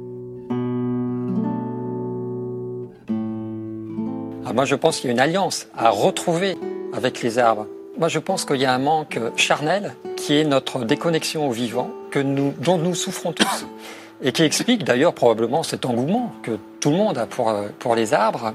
Ah, 4.49 4.55
moi, 4.55 4.65
je 4.65 4.77
pense 4.77 5.01
qu'il 5.01 5.09
y 5.09 5.11
a 5.11 5.13
une 5.13 5.21
alliance 5.21 5.67
à 5.77 5.91
retrouver 5.91 6.57
avec 6.95 7.21
les 7.21 7.39
arbres. 7.39 7.67
Moi, 7.99 8.09
je 8.09 8.19
pense 8.19 8.47
qu'il 8.47 8.57
y 8.57 8.65
a 8.65 8.73
un 8.73 8.79
manque 8.79 9.21
charnel 9.37 9.95
qui 10.17 10.39
est 10.39 10.45
notre 10.45 10.87
déconnexion 10.87 11.47
au 11.47 11.53
vivant, 11.53 11.91
que 12.11 12.19
nous, 12.19 12.55
dont 12.59 12.79
nous 12.79 12.95
souffrons 12.95 13.33
tous, 13.33 13.67
et 14.23 14.33
qui 14.33 14.45
explique 14.45 14.85
d'ailleurs 14.85 15.13
probablement 15.13 15.63
cet 15.63 15.85
engouement 15.85 16.33
que 16.43 16.53
tout 16.81 16.89
le 16.89 16.97
monde 16.97 17.19
a 17.19 17.27
pour, 17.27 17.55
pour 17.79 17.95
les 17.95 18.15
arbres, 18.15 18.55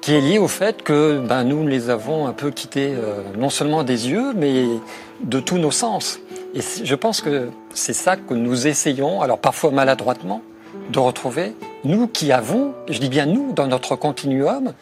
qui 0.00 0.14
est 0.14 0.22
lié 0.22 0.38
au 0.38 0.48
fait 0.48 0.82
que 0.82 1.18
ben, 1.18 1.44
nous 1.44 1.66
les 1.66 1.90
avons 1.90 2.26
un 2.26 2.32
peu 2.32 2.50
quittés 2.50 2.94
euh, 2.94 3.20
non 3.36 3.50
seulement 3.50 3.82
des 3.82 4.08
yeux, 4.08 4.32
mais 4.34 4.64
de 5.20 5.40
tous 5.40 5.58
nos 5.58 5.70
sens. 5.70 6.20
Et 6.54 6.60
je 6.84 6.94
pense 6.94 7.20
que 7.20 7.50
c'est 7.74 7.92
ça 7.92 8.16
que 8.16 8.32
nous 8.32 8.66
essayons, 8.66 9.20
alors 9.20 9.38
parfois 9.38 9.72
maladroitement, 9.72 10.40
de 10.90 10.98
retrouver, 10.98 11.54
nous 11.84 12.06
qui 12.06 12.32
avons, 12.32 12.74
je 12.88 12.98
dis 12.98 13.08
bien 13.08 13.26
nous, 13.26 13.52
dans 13.52 13.66
notre 13.66 13.96
continuum, 13.96 14.72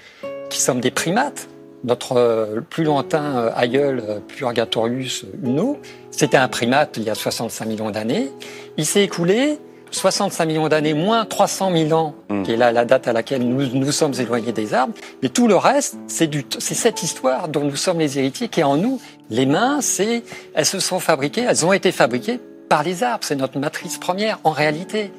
qui 0.51 0.61
sommes 0.61 0.81
des 0.81 0.91
primates, 0.91 1.49
notre 1.85 2.17
euh, 2.19 2.61
plus 2.69 2.85
lointain 2.85 3.39
euh, 3.39 3.51
aïeul, 3.55 4.03
euh, 4.07 4.19
Purgatorius 4.21 5.25
Uno, 5.43 5.79
c'était 6.11 6.37
un 6.37 6.49
primate 6.49 6.99
il 6.99 7.05
y 7.05 7.11
a 7.11 7.15
65 7.15 7.65
millions 7.65 7.91
d'années. 7.91 8.31
Il 8.77 8.85
s'est 8.85 9.03
écoulé 9.03 9.59
65 9.91 10.45
millions 10.45 10.69
d'années 10.69 10.95
moins 10.95 11.25
300 11.25 11.73
000 11.89 11.93
ans, 11.99 12.15
qui 12.45 12.53
est 12.53 12.57
la, 12.57 12.71
la 12.71 12.85
date 12.85 13.09
à 13.09 13.13
laquelle 13.13 13.43
nous 13.43 13.67
nous 13.67 13.91
sommes 13.91 14.15
éloignés 14.21 14.53
des 14.53 14.73
arbres. 14.73 14.95
Mais 15.21 15.31
tout 15.31 15.49
le 15.49 15.57
reste, 15.57 15.97
c'est 16.07 16.29
du, 16.29 16.45
c'est 16.61 16.75
cette 16.75 17.03
histoire 17.03 17.49
dont 17.49 17.65
nous 17.65 17.75
sommes 17.75 17.99
les 17.99 18.17
héritiers 18.17 18.49
qui 18.49 18.61
est 18.61 18.65
en 18.65 18.77
nous. 18.77 19.01
Les 19.31 19.47
mains, 19.47 19.81
c'est, 19.81 20.23
elles 20.55 20.67
se 20.67 20.79
sont 20.79 21.01
fabriquées, 21.01 21.45
elles 21.49 21.67
ont 21.67 21.73
été 21.73 21.91
fabriquées 21.91 22.39
par 22.69 22.85
les 22.85 23.03
arbres. 23.03 23.25
C'est 23.25 23.35
notre 23.35 23.59
matrice 23.59 23.99
première 23.99 24.39
en 24.45 24.53
réalité. 24.53 25.11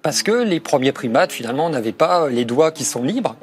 Parce 0.00 0.22
que 0.22 0.32
les 0.32 0.60
premiers 0.60 0.92
primates, 0.92 1.32
finalement, 1.32 1.68
n'avaient 1.68 1.92
pas 1.92 2.30
les 2.30 2.46
doigts 2.46 2.72
qui 2.72 2.84
sont 2.84 3.02
libres, 3.02 3.36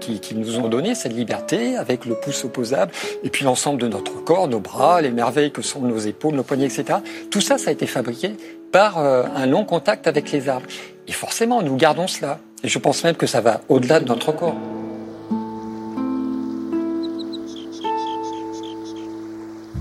qui, 0.00 0.34
nous 0.34 0.58
ont 0.58 0.68
donné 0.68 0.94
cette 0.94 1.12
liberté 1.12 1.76
avec 1.76 2.06
le 2.06 2.14
pouce 2.14 2.44
opposable, 2.44 2.92
et 3.22 3.30
puis 3.30 3.44
l'ensemble 3.44 3.80
de 3.80 3.88
notre 3.88 4.24
corps, 4.24 4.48
nos 4.48 4.60
bras, 4.60 5.00
les 5.00 5.10
merveilles 5.10 5.52
que 5.52 5.62
sont 5.62 5.80
nos 5.80 5.98
épaules, 5.98 6.34
nos 6.34 6.42
poignets, 6.42 6.66
etc. 6.66 6.98
Tout 7.30 7.40
ça, 7.40 7.58
ça 7.58 7.70
a 7.70 7.72
été 7.72 7.86
fabriqué 7.86 8.36
par 8.72 8.98
euh, 8.98 9.24
un 9.36 9.46
long 9.46 9.64
contact 9.64 10.06
avec 10.06 10.32
les 10.32 10.48
arbres. 10.48 10.66
Et 11.06 11.12
forcément, 11.12 11.62
nous 11.62 11.76
gardons 11.76 12.06
cela. 12.06 12.38
Et 12.62 12.68
je 12.68 12.78
pense 12.78 13.04
même 13.04 13.16
que 13.16 13.26
ça 13.26 13.40
va 13.40 13.60
au-delà 13.68 14.00
de 14.00 14.06
notre 14.06 14.32
corps. 14.32 14.56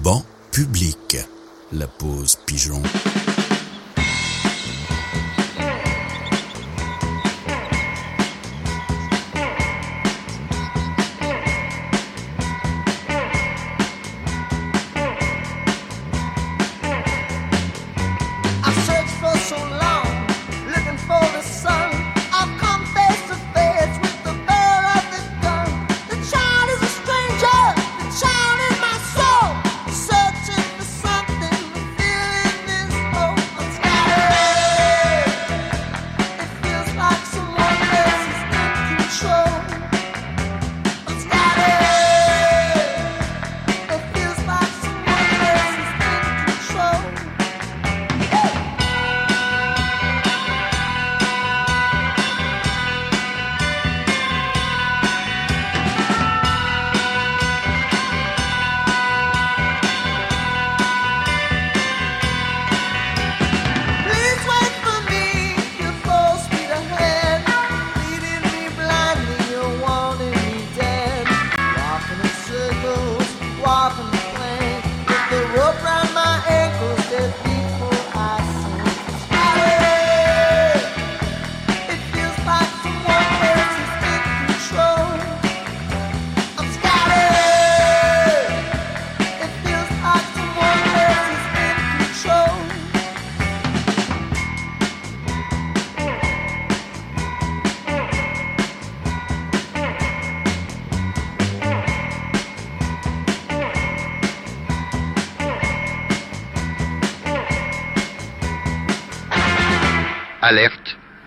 Banc 0.03 0.23
public. 0.51 1.17
La 1.71 1.87
pause 1.87 2.35
pigeon. 2.45 2.81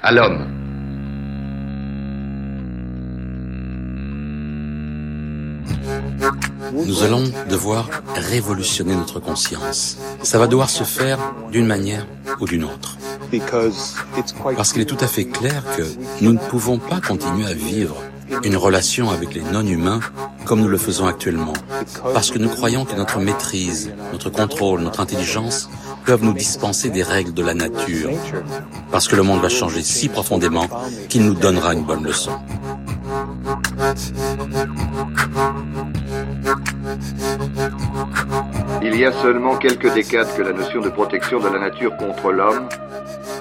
À 0.02 0.12
l'homme. 0.12 0.46
Nous 6.86 7.02
allons 7.02 7.24
devoir 7.48 7.88
révolutionner 8.16 8.94
notre 8.94 9.20
conscience. 9.20 9.98
Ça 10.22 10.38
va 10.38 10.46
devoir 10.46 10.70
se 10.70 10.84
faire 10.84 11.18
d'une 11.50 11.66
manière 11.66 12.06
ou 12.40 12.46
d'une 12.46 12.64
autre. 12.64 12.96
Parce 14.56 14.72
qu'il 14.72 14.82
est 14.82 14.86
tout 14.86 14.96
à 15.00 15.06
fait 15.06 15.24
clair 15.24 15.62
que 15.76 15.82
nous 16.20 16.32
ne 16.32 16.38
pouvons 16.38 16.78
pas 16.78 17.00
continuer 17.00 17.46
à 17.46 17.54
vivre 17.54 17.96
une 18.44 18.56
relation 18.56 19.10
avec 19.10 19.34
les 19.34 19.42
non-humains 19.42 20.00
comme 20.44 20.52
comme 20.52 20.60
nous 20.60 20.68
le 20.68 20.76
faisons 20.76 21.06
actuellement, 21.06 21.52
parce 22.12 22.30
que 22.30 22.38
nous 22.38 22.48
croyons 22.48 22.84
que 22.84 22.94
notre 22.94 23.20
maîtrise, 23.20 23.92
notre 24.12 24.28
contrôle, 24.28 24.80
notre 24.80 25.00
intelligence 25.00 25.70
peuvent 26.04 26.24
nous 26.24 26.34
dispenser 26.34 26.90
des 26.90 27.02
règles 27.02 27.32
de 27.32 27.42
la 27.42 27.54
nature, 27.54 28.10
parce 28.92 29.08
que 29.08 29.16
le 29.16 29.22
monde 29.22 29.40
va 29.40 29.48
changer 29.48 29.82
si 29.82 30.08
profondément 30.08 30.68
qu'il 31.08 31.24
nous 31.24 31.34
donnera 31.34 31.72
une 31.72 31.82
bonne 31.82 32.04
leçon. 32.04 32.30
Il 38.82 38.94
y 38.96 39.04
a 39.06 39.12
seulement 39.12 39.56
quelques 39.56 39.92
décades 39.94 40.28
que 40.36 40.42
la 40.42 40.52
notion 40.52 40.80
de 40.80 40.90
protection 40.90 41.40
de 41.40 41.48
la 41.48 41.58
nature 41.58 41.96
contre 41.96 42.30
l'homme 42.30 42.68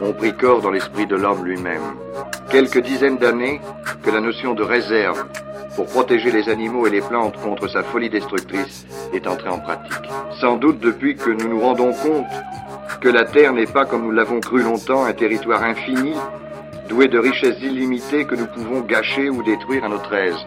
ont 0.02 0.14
pris 0.14 0.34
corps 0.34 0.62
dans 0.62 0.72
l'esprit 0.72 1.06
de 1.06 1.16
l'homme 1.16 1.46
lui-même. 1.46 1.82
Quelques 2.50 2.82
dizaines 2.82 3.18
d'années 3.18 3.60
que 4.02 4.10
la 4.10 4.22
notion 4.22 4.54
de 4.54 4.64
réserve 4.64 5.26
pour 5.76 5.86
protéger 5.88 6.32
les 6.32 6.50
animaux 6.50 6.88
et 6.88 6.90
les 6.90 7.02
plantes 7.02 7.38
contre 7.42 7.68
sa 7.68 7.84
folie 7.84 8.10
destructrice 8.10 8.86
est 9.14 9.28
entrée 9.28 9.50
en 9.50 9.60
pratique. 9.60 10.10
Sans 10.40 10.58
doute 10.58 10.80
depuis 10.80 11.16
que 11.16 11.30
nous 11.30 11.48
nous 11.48 11.60
rendons 11.60 11.94
compte 11.94 12.26
que 13.00 13.10
la 13.10 13.26
Terre 13.26 13.54
n'est 13.54 13.66
pas, 13.66 13.86
comme 13.86 14.04
nous 14.04 14.12
l'avons 14.12 14.40
cru 14.40 14.62
longtemps, 14.62 15.06
un 15.06 15.14
territoire 15.14 15.64
infini, 15.64 16.14
doué 16.90 17.08
de 17.08 17.18
richesses 17.18 17.62
illimitées 17.62 18.26
que 18.26 18.36
nous 18.36 18.48
pouvons 18.48 18.82
gâcher 18.82 19.30
ou 19.30 19.44
détruire 19.44 19.86
à 19.86 19.90
notre 19.90 20.14
aise, 20.14 20.44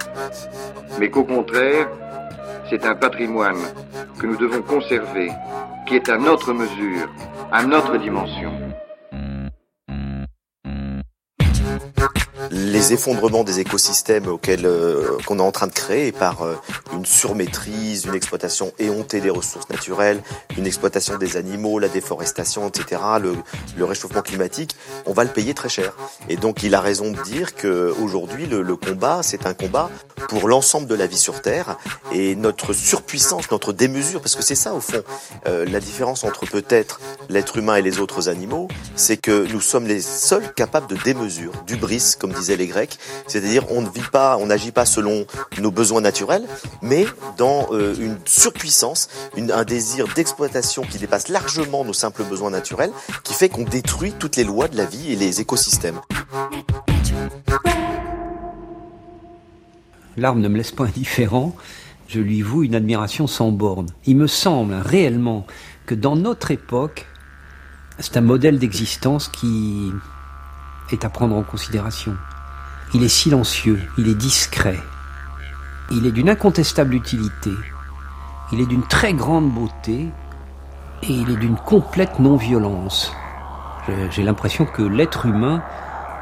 mais 0.99 1.11
qu'au 1.11 1.25
contraire, 1.25 1.89
c'est 2.71 2.85
un 2.85 2.95
patrimoine 2.95 3.61
que 4.19 4.27
nous 4.27 4.37
devons 4.37 4.63
conserver, 4.63 5.31
qui 5.87 5.97
est 5.97 6.09
à 6.09 6.19
notre 6.19 6.53
mesure, 6.53 7.09
à 7.51 7.65
notre 7.65 7.97
dimension. 7.99 8.53
Les 12.75 12.93
effondrements 12.93 13.45
des 13.45 13.61
écosystèmes 13.61 14.27
auxquels 14.27 14.67
euh, 14.67 15.17
qu'on 15.27 15.39
est 15.39 15.43
en 15.43 15.53
train 15.53 15.69
de 15.69 15.73
créer 15.73 16.11
par 16.11 16.43
euh, 16.43 16.57
une 16.93 17.07
surmaîtrise, 17.07 18.05
une 18.05 18.17
exploitation 18.17 18.73
éhontée 18.81 19.21
des 19.21 19.31
ressources 19.31 19.69
naturelles, 19.69 20.21
une 20.59 20.67
exploitation 20.67 21.17
des 21.17 21.37
animaux, 21.37 21.79
la 21.79 21.87
déforestation, 21.87 22.67
etc., 22.67 23.01
le, 23.23 23.37
le 23.77 23.85
réchauffement 23.85 24.23
climatique, 24.23 24.75
on 25.07 25.13
va 25.13 25.23
le 25.23 25.31
payer 25.31 25.55
très 25.55 25.69
cher. 25.69 25.93
Et 26.29 26.37
donc 26.37 26.65
il 26.65 26.75
a 26.75 26.81
raison 26.81 27.13
de 27.13 27.23
dire 27.23 27.55
que 27.55 27.95
aujourd'hui 28.03 28.47
le, 28.47 28.61
le 28.63 28.75
combat, 28.75 29.21
c'est 29.23 29.47
un 29.47 29.55
combat 29.55 29.89
pour 30.29 30.49
l'ensemble 30.49 30.89
de 30.89 30.97
la 30.97 31.07
vie 31.07 31.17
sur 31.17 31.43
Terre 31.43 31.77
et 32.13 32.35
notre 32.35 32.73
surpuissance, 32.73 33.53
notre 33.53 33.73
démesure, 33.73 34.21
parce 34.21 34.35
que 34.35 34.43
c'est 34.43 34.57
ça 34.57 34.75
au 34.75 34.81
fond 34.81 35.05
euh, 35.47 35.65
la 35.65 35.79
différence 35.79 36.25
entre 36.25 36.45
peut-être 36.47 37.01
l'être 37.29 37.57
humain 37.57 37.77
et 37.77 37.83
les 37.83 38.01
autres 38.01 38.29
animaux, 38.29 38.67
c'est 38.97 39.17
que 39.17 39.47
nous 39.53 39.61
sommes 39.61 39.87
les 39.87 40.01
seuls 40.01 40.53
capables 40.55 40.89
de 40.89 40.97
démesure, 40.97 41.53
du 41.69 41.77
bris, 41.77 42.15
comme 42.19 42.33
disaient 42.33 42.57
les 42.57 42.64
C'est-à-dire 43.27 43.71
on 43.71 43.83
ne 43.83 43.89
vit 43.89 44.09
pas, 44.11 44.37
on 44.39 44.47
n'agit 44.47 44.73
pas 44.73 44.87
selon 44.87 45.27
nos 45.61 45.71
besoins 45.71 46.01
naturels, 46.01 46.45
mais 46.83 47.07
dans 47.37 47.69
euh, 47.73 47.95
une 47.99 48.19
surpuissance, 48.25 49.09
un 49.37 49.65
désir 49.65 50.07
d'exploitation 50.15 50.83
qui 50.83 50.99
dépasse 50.99 51.29
largement 51.29 51.85
nos 51.85 51.93
simples 51.93 52.25
besoins 52.25 52.51
naturels, 52.51 52.91
qui 53.23 53.35
fait 53.35 53.49
qu'on 53.49 53.65
détruit 53.65 54.13
toutes 54.19 54.37
les 54.37 54.45
lois 54.45 54.69
de 54.69 54.77
la 54.77 54.85
vie 54.85 55.13
et 55.13 55.17
les 55.17 55.41
écosystèmes. 55.41 56.01
L'arbre 60.17 60.41
ne 60.41 60.49
me 60.49 60.57
laisse 60.57 60.73
pas 60.73 60.85
indifférent. 60.85 61.55
Je 62.07 62.21
lui 62.21 62.43
voue 62.43 62.63
une 62.63 62.75
admiration 62.75 63.27
sans 63.27 63.51
borne. 63.51 63.87
Il 64.07 64.17
me 64.17 64.27
semble 64.27 64.75
réellement 64.75 65.47
que 65.87 65.95
dans 65.95 66.17
notre 66.17 66.51
époque, 66.51 67.07
c'est 67.99 68.17
un 68.17 68.21
modèle 68.21 68.59
d'existence 68.59 69.29
qui 69.29 69.91
est 70.93 71.05
à 71.05 71.09
prendre 71.09 71.35
en 71.35 71.43
considération. 71.43 72.17
Il 72.93 73.03
est 73.03 73.09
silencieux, 73.09 73.81
il 73.99 74.09
est 74.09 74.15
discret, 74.15 74.79
il 75.91 76.07
est 76.07 76.13
d'une 76.13 76.29
incontestable 76.29 76.95
utilité, 76.95 77.51
il 78.53 78.61
est 78.61 78.67
d'une 78.67 78.87
très 78.87 79.15
grande 79.15 79.51
beauté 79.51 80.09
et 81.03 81.13
il 81.13 81.31
est 81.31 81.37
d'une 81.37 81.57
complète 81.57 82.19
non-violence. 82.19 83.13
J'ai 84.11 84.23
l'impression 84.23 84.65
que 84.65 84.83
l'être 84.83 85.27
humain 85.27 85.63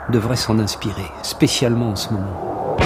devrait 0.09 0.37
s'en 0.37 0.59
inspirer, 0.59 1.11
spécialement 1.22 1.90
en 1.90 1.96
ce 1.96 2.12
moment. 2.12 2.77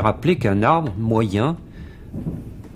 Rappeler 0.00 0.36
qu'un 0.36 0.62
arbre 0.62 0.92
moyen, 0.98 1.56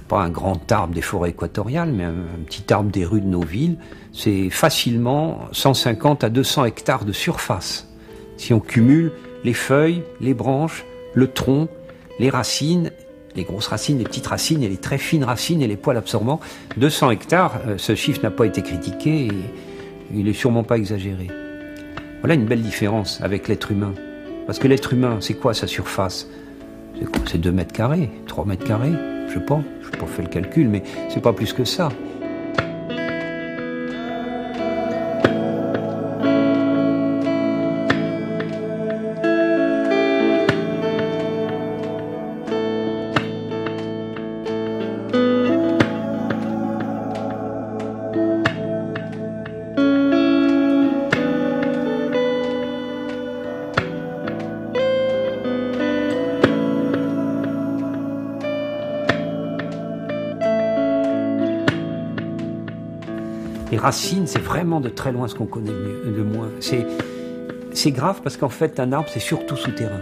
pas 0.08 0.22
un 0.22 0.30
grand 0.30 0.70
arbre 0.72 0.94
des 0.94 1.02
forêts 1.02 1.30
équatoriales, 1.30 1.92
mais 1.92 2.04
un, 2.04 2.10
un 2.10 2.44
petit 2.46 2.72
arbre 2.72 2.90
des 2.90 3.04
rues 3.04 3.20
de 3.20 3.26
nos 3.26 3.42
villes, 3.42 3.76
c'est 4.12 4.50
facilement 4.50 5.40
150 5.52 6.24
à 6.24 6.28
200 6.28 6.64
hectares 6.64 7.04
de 7.04 7.12
surface. 7.12 7.88
Si 8.36 8.52
on 8.52 8.60
cumule 8.60 9.12
les 9.44 9.54
feuilles, 9.54 10.02
les 10.20 10.34
branches, 10.34 10.84
le 11.14 11.28
tronc, 11.28 11.68
les 12.18 12.30
racines, 12.30 12.90
les 13.36 13.44
grosses 13.44 13.68
racines, 13.68 13.98
les 13.98 14.04
petites 14.04 14.26
racines 14.26 14.62
et 14.62 14.68
les 14.68 14.76
très 14.76 14.98
fines 14.98 15.24
racines 15.24 15.62
et 15.62 15.66
les 15.66 15.76
poils 15.76 15.96
absorbants, 15.96 16.40
200 16.76 17.10
hectares, 17.10 17.60
euh, 17.66 17.78
ce 17.78 17.94
chiffre 17.94 18.20
n'a 18.22 18.30
pas 18.30 18.46
été 18.46 18.62
critiqué 18.62 19.26
et 19.26 19.32
il 20.14 20.28
est 20.28 20.32
sûrement 20.32 20.64
pas 20.64 20.76
exagéré. 20.76 21.28
Voilà 22.20 22.34
une 22.34 22.46
belle 22.46 22.62
différence 22.62 23.20
avec 23.22 23.48
l'être 23.48 23.70
humain. 23.72 23.94
Parce 24.46 24.58
que 24.58 24.68
l'être 24.68 24.92
humain, 24.92 25.18
c'est 25.20 25.34
quoi 25.34 25.54
sa 25.54 25.66
surface? 25.66 26.26
C'est 27.00 27.06
quoi 27.06 27.22
C'est 27.26 27.38
2 27.38 27.50
mètres 27.50 27.72
carrés, 27.72 28.10
3 28.26 28.44
mètres 28.44 28.66
carrés, 28.66 28.92
je 29.32 29.38
pas, 29.38 29.62
je 29.80 29.90
n'ai 29.90 29.96
pas 29.96 30.06
fait 30.06 30.22
le 30.22 30.28
calcul, 30.28 30.68
mais 30.68 30.82
c'est 31.08 31.22
pas 31.22 31.32
plus 31.32 31.52
que 31.54 31.64
ça. 31.64 31.88
Racines, 63.90 64.28
c'est 64.28 64.38
vraiment 64.38 64.80
de 64.80 64.88
très 64.88 65.10
loin 65.10 65.26
ce 65.26 65.34
qu'on 65.34 65.46
connaît 65.46 65.72
le, 65.72 66.22
moins. 66.22 66.48
C'est, 66.60 66.86
c'est 67.72 67.90
grave 67.90 68.20
parce 68.22 68.36
qu'en 68.36 68.48
fait, 68.48 68.78
un 68.78 68.92
arbre, 68.92 69.08
c'est 69.12 69.18
surtout 69.18 69.56
souterrain. 69.56 69.98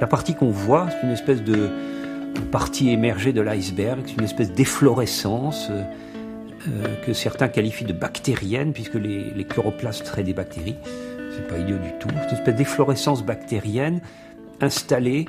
La 0.00 0.06
partie 0.06 0.34
qu'on 0.34 0.48
voit, 0.48 0.86
c'est 0.88 1.06
une 1.06 1.12
espèce 1.12 1.42
de 1.42 1.68
partie 2.50 2.88
émergée 2.88 3.34
de 3.34 3.42
l'iceberg, 3.42 4.00
c'est 4.06 4.14
une 4.14 4.24
espèce 4.24 4.50
d'efflorescence 4.50 5.68
euh, 5.70 5.82
euh, 6.68 6.84
que 7.04 7.12
certains 7.12 7.48
qualifient 7.48 7.84
de 7.84 7.92
bactérienne, 7.92 8.72
puisque 8.72 8.94
les, 8.94 9.30
les 9.36 9.44
chloroplastes 9.44 10.06
seraient 10.06 10.24
des 10.24 10.32
bactéries. 10.32 10.76
C'est 11.36 11.46
pas 11.46 11.58
idiot 11.58 11.76
du 11.76 11.92
tout. 12.00 12.08
C'est 12.14 12.30
une 12.30 12.38
espèce 12.38 12.56
d'efflorescence 12.56 13.22
bactérienne 13.22 14.00
installée 14.62 15.28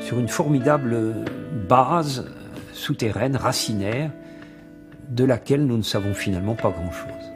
sur 0.00 0.18
une 0.18 0.28
formidable 0.28 1.14
base 1.68 2.24
souterraine, 2.72 3.36
racinaire, 3.36 4.10
de 5.08 5.24
laquelle 5.24 5.64
nous 5.66 5.76
ne 5.76 5.82
savons 5.82 6.14
finalement 6.14 6.54
pas 6.54 6.70
grand-chose. 6.70 7.32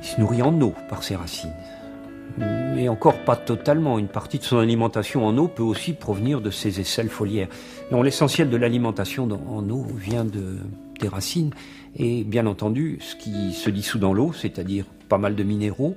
Il 0.00 0.06
se 0.06 0.20
nourrit 0.20 0.42
en 0.42 0.60
eau 0.60 0.74
par 0.88 1.02
ses 1.02 1.16
racines, 1.16 1.54
mais 2.38 2.88
encore 2.88 3.24
pas 3.24 3.36
totalement. 3.36 3.98
Une 3.98 4.08
partie 4.08 4.38
de 4.38 4.44
son 4.44 4.58
alimentation 4.58 5.26
en 5.26 5.36
eau 5.38 5.48
peut 5.48 5.62
aussi 5.62 5.92
provenir 5.92 6.40
de 6.40 6.50
ses 6.50 6.80
aisselles 6.80 7.08
foliaires. 7.08 7.48
Non, 7.90 8.02
l'essentiel 8.02 8.48
de 8.50 8.56
l'alimentation 8.56 9.28
en 9.48 9.68
eau 9.70 9.84
vient 9.96 10.24
de, 10.24 10.58
des 11.00 11.08
racines, 11.08 11.50
et 11.96 12.24
bien 12.24 12.46
entendu, 12.46 12.98
ce 13.00 13.16
qui 13.16 13.52
se 13.52 13.70
dissout 13.70 13.98
dans 13.98 14.12
l'eau, 14.12 14.32
c'est-à-dire 14.32 14.84
pas 15.08 15.18
mal 15.18 15.34
de 15.34 15.42
minéraux, 15.42 15.96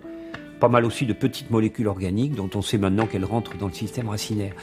pas 0.59 0.69
mal 0.69 0.85
aussi 0.85 1.05
de 1.05 1.13
petites 1.13 1.49
molécules 1.49 1.87
organiques 1.87 2.35
dont 2.35 2.49
on 2.55 2.61
sait 2.61 2.77
maintenant 2.77 3.07
qu'elles 3.07 3.25
rentrent 3.25 3.57
dans 3.57 3.67
le 3.67 3.73
système 3.73 4.09
racinaire. 4.09 4.53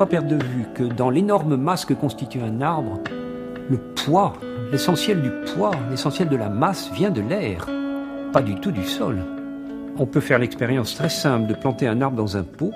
Pas 0.00 0.06
perdre 0.06 0.28
de 0.28 0.42
vue 0.42 0.64
que 0.72 0.84
dans 0.84 1.10
l'énorme 1.10 1.56
masse 1.56 1.84
que 1.84 1.92
constitue 1.92 2.40
un 2.40 2.62
arbre, 2.62 3.00
le 3.68 3.76
poids, 3.76 4.32
l'essentiel 4.72 5.20
du 5.20 5.30
poids, 5.52 5.72
l'essentiel 5.90 6.30
de 6.30 6.36
la 6.36 6.48
masse 6.48 6.90
vient 6.94 7.10
de 7.10 7.20
l'air, 7.20 7.68
pas 8.32 8.40
du 8.40 8.54
tout 8.54 8.70
du 8.70 8.84
sol. 8.84 9.22
On 9.98 10.06
peut 10.06 10.20
faire 10.20 10.38
l'expérience 10.38 10.94
très 10.94 11.10
simple 11.10 11.48
de 11.48 11.52
planter 11.52 11.86
un 11.86 12.00
arbre 12.00 12.16
dans 12.16 12.38
un 12.38 12.44
pot. 12.44 12.72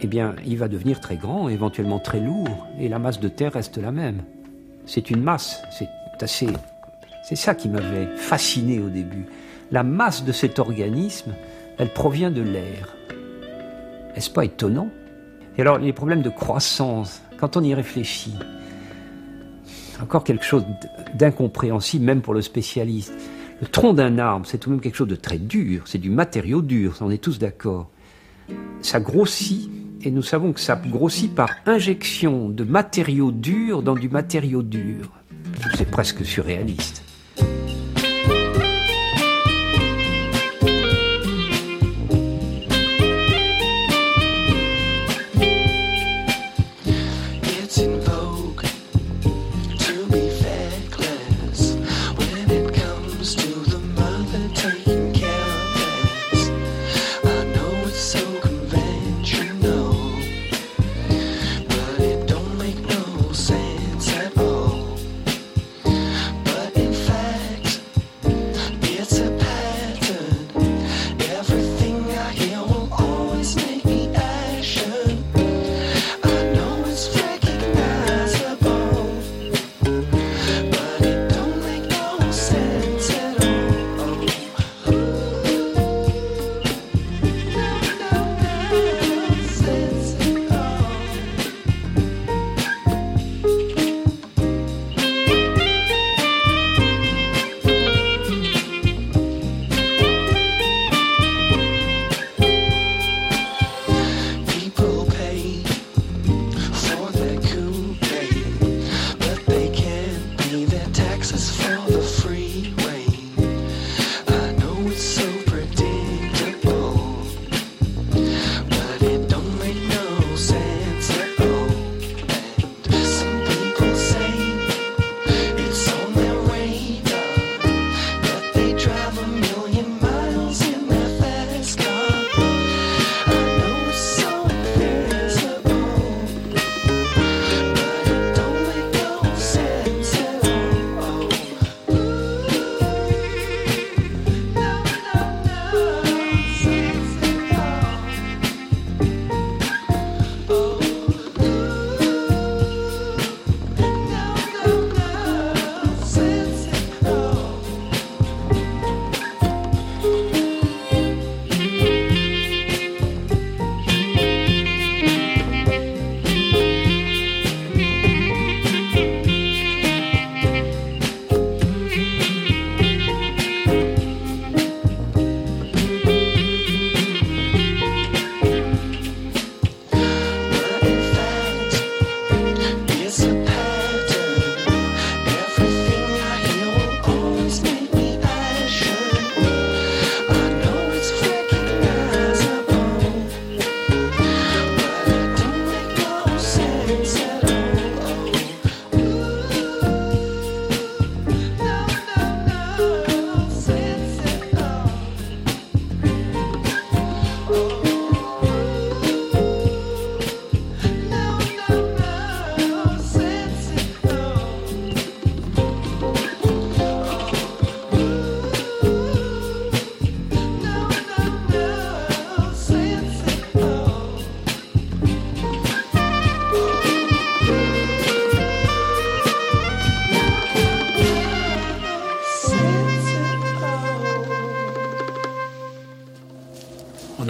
Eh 0.00 0.08
bien, 0.08 0.34
il 0.44 0.58
va 0.58 0.66
devenir 0.66 0.98
très 0.98 1.14
grand, 1.14 1.48
éventuellement 1.48 2.00
très 2.00 2.18
lourd, 2.18 2.66
et 2.80 2.88
la 2.88 2.98
masse 2.98 3.20
de 3.20 3.28
terre 3.28 3.52
reste 3.52 3.78
la 3.78 3.92
même. 3.92 4.22
C'est 4.86 5.10
une 5.10 5.22
masse, 5.22 5.62
c'est 5.70 5.88
assez. 6.20 6.48
C'est 7.22 7.36
ça 7.36 7.54
qui 7.54 7.68
m'avait 7.68 8.08
fasciné 8.16 8.80
au 8.80 8.88
début. 8.88 9.26
La 9.70 9.84
masse 9.84 10.24
de 10.24 10.32
cet 10.32 10.58
organisme, 10.58 11.36
elle 11.78 11.92
provient 11.92 12.32
de 12.32 12.42
l'air. 12.42 12.96
Est-ce 14.16 14.30
pas 14.30 14.44
étonnant 14.44 14.88
et 15.58 15.60
alors, 15.60 15.78
les 15.78 15.92
problèmes 15.92 16.22
de 16.22 16.30
croissance, 16.30 17.20
quand 17.36 17.56
on 17.56 17.64
y 17.64 17.74
réfléchit, 17.74 18.36
encore 20.00 20.22
quelque 20.22 20.44
chose 20.44 20.64
d'incompréhensible, 21.14 22.04
même 22.04 22.22
pour 22.22 22.32
le 22.32 22.42
spécialiste. 22.42 23.12
Le 23.60 23.66
tronc 23.66 23.92
d'un 23.92 24.18
arbre, 24.18 24.46
c'est 24.46 24.58
tout 24.58 24.70
de 24.70 24.74
même 24.76 24.80
quelque 24.80 24.94
chose 24.94 25.08
de 25.08 25.16
très 25.16 25.38
dur, 25.38 25.82
c'est 25.86 25.98
du 25.98 26.10
matériau 26.10 26.62
dur, 26.62 26.96
on 27.00 27.10
est 27.10 27.22
tous 27.22 27.40
d'accord. 27.40 27.90
Ça 28.82 29.00
grossit, 29.00 29.68
et 30.04 30.12
nous 30.12 30.22
savons 30.22 30.52
que 30.52 30.60
ça 30.60 30.76
grossit 30.76 31.34
par 31.34 31.50
injection 31.66 32.48
de 32.48 32.62
matériaux 32.62 33.32
durs 33.32 33.82
dans 33.82 33.96
du 33.96 34.08
matériau 34.08 34.62
dur. 34.62 35.10
C'est 35.76 35.90
presque 35.90 36.24
surréaliste. 36.24 36.97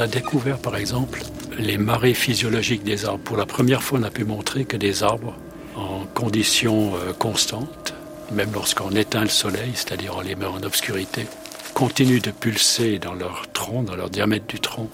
Découvert 0.08 0.58
par 0.58 0.76
exemple 0.76 1.22
les 1.58 1.78
marées 1.78 2.14
physiologiques 2.14 2.84
des 2.84 3.04
arbres. 3.04 3.22
Pour 3.24 3.36
la 3.36 3.46
première 3.46 3.82
fois, 3.82 3.98
on 4.00 4.02
a 4.02 4.10
pu 4.10 4.24
montrer 4.24 4.64
que 4.64 4.76
des 4.76 5.02
arbres 5.02 5.34
en 5.76 6.04
conditions 6.14 6.94
euh, 6.96 7.12
constantes, 7.12 7.94
même 8.32 8.52
lorsqu'on 8.52 8.90
éteint 8.90 9.22
le 9.22 9.28
soleil, 9.28 9.72
c'est-à-dire 9.74 10.14
on 10.16 10.20
les 10.20 10.34
met 10.34 10.46
en 10.46 10.62
obscurité, 10.62 11.26
continuent 11.74 12.20
de 12.20 12.30
pulser 12.30 12.98
dans 12.98 13.14
leur 13.14 13.46
tronc, 13.52 13.82
dans 13.84 13.96
leur 13.96 14.10
diamètre 14.10 14.46
du 14.46 14.60
tronc. 14.60 14.88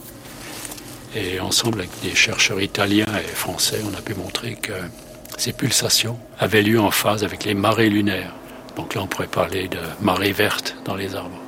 Et 1.17 1.41
ensemble, 1.41 1.81
avec 1.81 1.91
des 2.03 2.15
chercheurs 2.15 2.61
italiens 2.61 3.07
et 3.19 3.35
français, 3.35 3.81
on 3.89 3.97
a 3.97 4.03
pu 4.03 4.15
montrer 4.15 4.57
que 4.57 4.73
ces 5.37 5.53
pulsations 5.53 6.19
avaient 6.39 6.63
lieu 6.63 6.81
en 6.81 6.91
phase 6.91 7.25
avec 7.25 7.45
les 7.45 7.55
marées 7.55 7.89
lunaires. 7.89 8.33
Donc 8.77 8.95
là, 8.95 9.03
on 9.03 9.07
pourrait 9.07 9.29
parler 9.29 9.69
de 9.69 9.79
marée 10.01 10.33
verte 10.33 10.77
dans 10.85 10.97
les 10.97 11.15
arbres. 11.15 11.44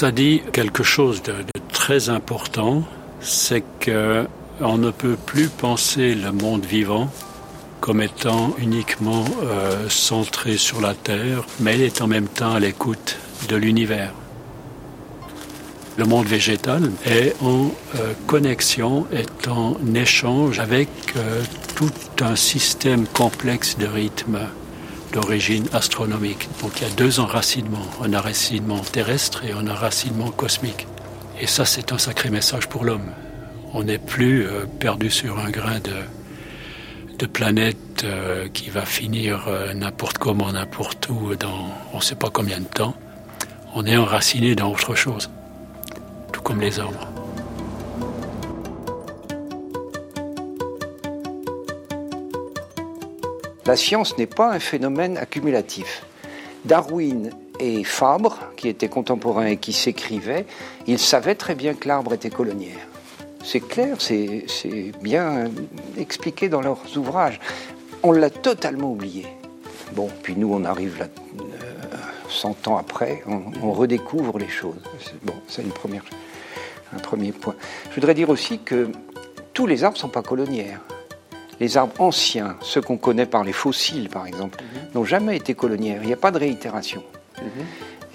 Ça 0.00 0.12
dit 0.12 0.42
quelque 0.52 0.84
chose 0.84 1.24
de, 1.24 1.34
très 1.72 2.08
important, 2.08 2.84
c'est 3.20 3.64
que 3.80 4.28
on 4.60 4.78
ne 4.78 4.92
peut 4.92 5.16
plus 5.16 5.48
penser 5.48 6.14
le 6.14 6.30
monde 6.30 6.64
vivant 6.64 7.10
comme 7.80 8.00
étant 8.00 8.54
uniquement 8.58 9.24
euh, 9.42 9.88
centré 9.88 10.56
sur 10.56 10.80
la 10.80 10.94
Terre, 10.94 11.44
mais 11.58 11.74
il 11.74 11.82
est 11.82 12.00
en 12.00 12.06
même 12.06 12.28
temps 12.28 12.52
à 12.52 12.60
l'écoute 12.60 13.16
de 13.48 13.56
l'univers. 13.56 14.12
Le 15.96 16.04
monde 16.04 16.26
végétal 16.26 16.92
est 17.04 17.34
en 17.42 17.72
euh, 17.96 18.12
connexion, 18.28 19.04
est 19.12 19.48
en 19.48 19.74
échange 19.96 20.60
avec 20.60 20.90
euh, 21.16 21.42
tout 21.74 21.90
un 22.20 22.36
système 22.36 23.04
complexe 23.08 23.76
de 23.76 23.86
rythmes 23.86 24.46
d'origine 25.12 25.66
astronomique. 25.72 26.48
Donc 26.62 26.72
il 26.80 26.88
y 26.88 26.90
a 26.90 26.94
deux 26.94 27.20
enracinements, 27.20 27.86
un 28.02 28.12
enracinement 28.14 28.80
terrestre 28.80 29.44
et 29.44 29.52
un 29.52 29.66
enracinement 29.68 30.30
cosmique. 30.30 30.86
Et 31.40 31.46
ça, 31.46 31.64
c'est 31.64 31.92
un 31.92 31.98
sacré 31.98 32.30
message 32.30 32.68
pour 32.68 32.84
l'homme. 32.84 33.10
On 33.74 33.84
n'est 33.84 33.98
plus 33.98 34.46
euh, 34.46 34.64
perdu 34.80 35.10
sur 35.10 35.38
un 35.38 35.50
grain 35.50 35.78
de, 35.78 35.92
de 37.18 37.26
planète 37.26 38.04
euh, 38.04 38.48
qui 38.48 38.70
va 38.70 38.84
finir 38.84 39.46
euh, 39.46 39.74
n'importe 39.74 40.18
comment, 40.18 40.52
n'importe 40.52 41.08
où, 41.10 41.34
dans 41.36 41.68
on 41.92 41.98
ne 41.98 42.02
sait 42.02 42.14
pas 42.14 42.30
combien 42.30 42.60
de 42.60 42.66
temps. 42.66 42.94
On 43.74 43.84
est 43.84 43.96
enraciné 43.96 44.54
dans 44.54 44.72
autre 44.72 44.94
chose, 44.94 45.30
tout 46.32 46.40
comme 46.40 46.60
les 46.60 46.80
arbres. 46.80 47.17
La 53.68 53.76
science 53.76 54.16
n'est 54.16 54.24
pas 54.24 54.50
un 54.50 54.60
phénomène 54.60 55.18
accumulatif. 55.18 56.06
Darwin 56.64 57.28
et 57.60 57.84
Fabre, 57.84 58.38
qui 58.56 58.66
étaient 58.66 58.88
contemporains 58.88 59.44
et 59.44 59.58
qui 59.58 59.74
s'écrivaient, 59.74 60.46
ils 60.86 60.98
savaient 60.98 61.34
très 61.34 61.54
bien 61.54 61.74
que 61.74 61.86
l'arbre 61.86 62.14
était 62.14 62.30
coloniaire. 62.30 62.88
C'est 63.44 63.60
clair, 63.60 63.98
c'est 64.00 64.46
bien 65.02 65.50
expliqué 65.98 66.48
dans 66.48 66.62
leurs 66.62 66.96
ouvrages. 66.96 67.38
On 68.02 68.12
l'a 68.12 68.30
totalement 68.30 68.90
oublié. 68.90 69.26
Bon, 69.92 70.08
puis 70.22 70.34
nous, 70.34 70.50
on 70.50 70.64
arrive 70.64 70.98
là, 70.98 71.08
euh, 71.38 71.96
100 72.30 72.68
ans 72.68 72.78
après, 72.78 73.22
on, 73.26 73.42
on 73.62 73.72
redécouvre 73.72 74.38
les 74.38 74.48
choses. 74.48 74.80
Bon, 75.24 75.34
c'est 75.46 75.60
une 75.60 75.72
première, 75.72 76.04
un 76.96 77.00
premier 77.00 77.32
point. 77.32 77.54
Je 77.90 77.96
voudrais 77.96 78.14
dire 78.14 78.30
aussi 78.30 78.60
que 78.60 78.88
tous 79.52 79.66
les 79.66 79.84
arbres 79.84 79.98
ne 79.98 80.00
sont 80.00 80.08
pas 80.08 80.22
coloniaires. 80.22 80.80
Les 81.60 81.76
arbres 81.76 82.00
anciens, 82.00 82.56
ceux 82.60 82.80
qu'on 82.80 82.96
connaît 82.96 83.26
par 83.26 83.44
les 83.44 83.52
fossiles 83.52 84.08
par 84.08 84.26
exemple, 84.26 84.58
n'ont 84.94 85.04
jamais 85.04 85.36
été 85.36 85.54
coloniaires. 85.54 86.00
Il 86.02 86.06
n'y 86.06 86.12
a 86.12 86.16
pas 86.16 86.30
de 86.30 86.38
réitération. 86.38 87.02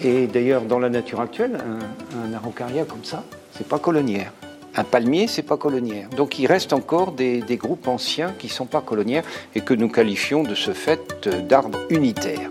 Et 0.02 0.28
d'ailleurs, 0.28 0.64
dans 0.64 0.80
la 0.80 0.90
nature 0.90 1.22
actuelle, 1.22 1.58
un, 1.58 2.20
un 2.26 2.34
araucaria 2.34 2.86
comme 2.86 3.04
ça, 3.04 3.24
c'est 3.56 3.68
pas 3.68 3.80
coloniaire. 3.80 4.32
Un 4.76 4.84
palmier, 4.84 5.28
c'est 5.28 5.44
pas 5.44 5.58
coloniaire. 5.58 6.10
Donc 6.10 6.40
il 6.40 6.48
reste 6.48 6.74
encore 6.74 7.12
des, 7.12 7.42
des 7.42 7.58
groupes 7.58 7.88
anciens 7.88 8.34
qui 8.40 8.50
sont 8.50 8.66
pas 8.66 8.82
coloniaires 8.82 9.24
et 9.54 9.62
que 9.62 9.74
nous 9.74 9.90
qualifions 9.90 10.42
de 10.44 10.56
ce 10.56 10.74
fait 10.74 11.28
euh, 11.28 11.42
d'arbres 11.42 11.80
unitaires. 11.90 12.50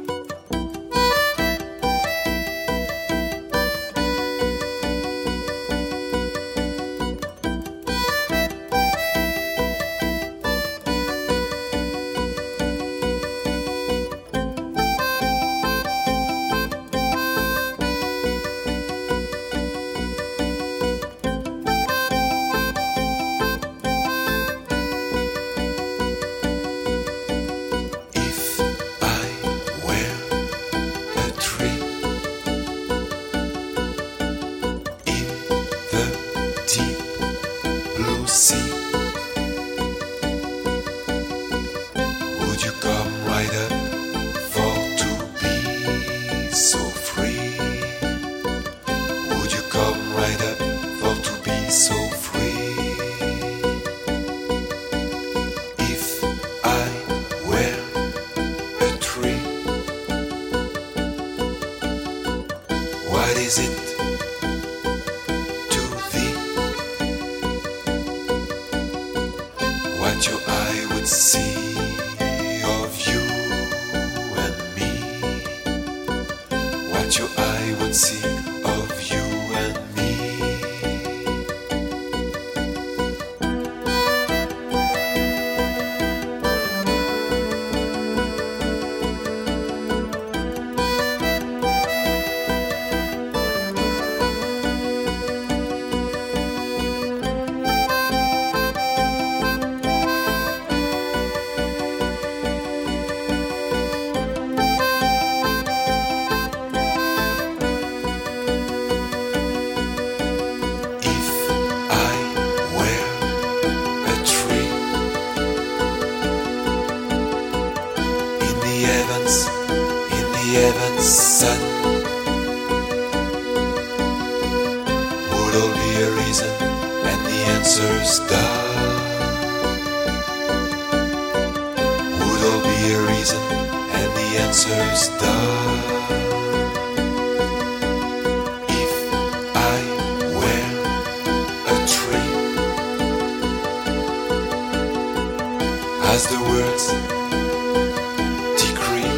Decree, 148.62 149.12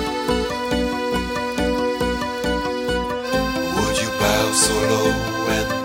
would 3.76 3.96
you 4.02 4.10
bow 4.20 4.52
so 4.52 4.74
low 4.90 5.08
and 5.56 5.83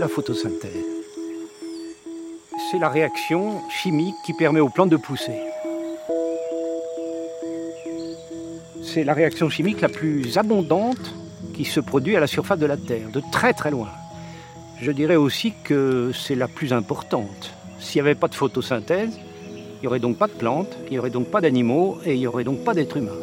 la 0.00 0.08
photosynthèse 0.08 0.72
C'est 2.70 2.78
la 2.78 2.88
réaction 2.88 3.60
chimique 3.68 4.14
qui 4.24 4.32
permet 4.32 4.60
aux 4.60 4.70
plantes 4.70 4.88
de 4.88 4.96
pousser. 4.96 5.38
C'est 8.82 9.04
la 9.04 9.12
réaction 9.12 9.50
chimique 9.50 9.82
la 9.82 9.90
plus 9.90 10.38
abondante 10.38 11.14
qui 11.52 11.66
se 11.66 11.80
produit 11.80 12.16
à 12.16 12.20
la 12.20 12.26
surface 12.26 12.58
de 12.58 12.64
la 12.64 12.78
Terre, 12.78 13.10
de 13.12 13.22
très 13.30 13.52
très 13.52 13.70
loin. 13.70 13.90
Je 14.80 14.90
dirais 14.90 15.16
aussi 15.16 15.52
que 15.64 16.12
c'est 16.14 16.34
la 16.34 16.48
plus 16.48 16.72
importante. 16.72 17.52
S'il 17.78 18.00
n'y 18.00 18.08
avait 18.08 18.18
pas 18.18 18.28
de 18.28 18.34
photosynthèse, 18.34 19.18
il 19.50 19.80
n'y 19.82 19.86
aurait 19.86 20.00
donc 20.00 20.16
pas 20.16 20.28
de 20.28 20.32
plantes, 20.32 20.78
il 20.86 20.92
n'y 20.92 20.98
aurait 20.98 21.10
donc 21.10 21.26
pas 21.26 21.42
d'animaux 21.42 21.98
et 22.06 22.14
il 22.14 22.20
n'y 22.20 22.26
aurait 22.26 22.44
donc 22.44 22.64
pas 22.64 22.72
d'êtres 22.72 22.96
humains. 22.96 23.20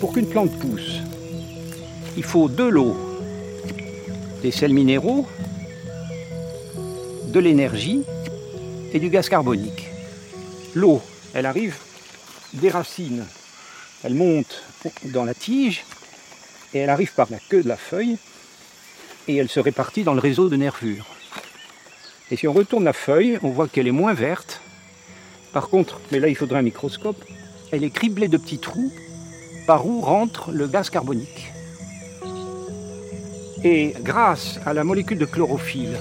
Pour 0.00 0.12
qu'une 0.12 0.28
plante 0.28 0.50
pousse, 0.58 1.00
il 2.18 2.24
faut 2.24 2.50
de 2.50 2.64
l'eau, 2.64 3.05
des 4.46 4.52
sels 4.52 4.72
minéraux, 4.72 5.26
de 7.32 7.40
l'énergie 7.40 8.04
et 8.92 9.00
du 9.00 9.10
gaz 9.10 9.28
carbonique. 9.28 9.88
L'eau, 10.76 11.02
elle 11.34 11.46
arrive 11.46 11.74
des 12.52 12.68
racines, 12.68 13.24
elle 14.04 14.14
monte 14.14 14.62
dans 15.06 15.24
la 15.24 15.34
tige 15.34 15.84
et 16.72 16.78
elle 16.78 16.90
arrive 16.90 17.12
par 17.12 17.26
la 17.28 17.40
queue 17.40 17.64
de 17.64 17.68
la 17.68 17.76
feuille 17.76 18.18
et 19.26 19.34
elle 19.34 19.48
se 19.48 19.58
répartit 19.58 20.04
dans 20.04 20.14
le 20.14 20.20
réseau 20.20 20.48
de 20.48 20.54
nervures. 20.54 21.06
Et 22.30 22.36
si 22.36 22.46
on 22.46 22.52
retourne 22.52 22.84
la 22.84 22.92
feuille, 22.92 23.40
on 23.42 23.50
voit 23.50 23.66
qu'elle 23.66 23.88
est 23.88 24.00
moins 24.02 24.14
verte. 24.14 24.60
Par 25.52 25.68
contre, 25.68 26.00
mais 26.12 26.20
là 26.20 26.28
il 26.28 26.36
faudrait 26.36 26.60
un 26.60 26.62
microscope, 26.70 27.24
elle 27.72 27.82
est 27.82 27.90
criblée 27.90 28.28
de 28.28 28.36
petits 28.36 28.60
trous 28.60 28.92
par 29.66 29.88
où 29.88 30.00
rentre 30.02 30.52
le 30.52 30.68
gaz 30.68 30.88
carbonique. 30.88 31.50
Et 33.64 33.94
grâce 34.02 34.60
à 34.66 34.74
la 34.74 34.84
molécule 34.84 35.18
de 35.18 35.24
chlorophylle, 35.24 35.98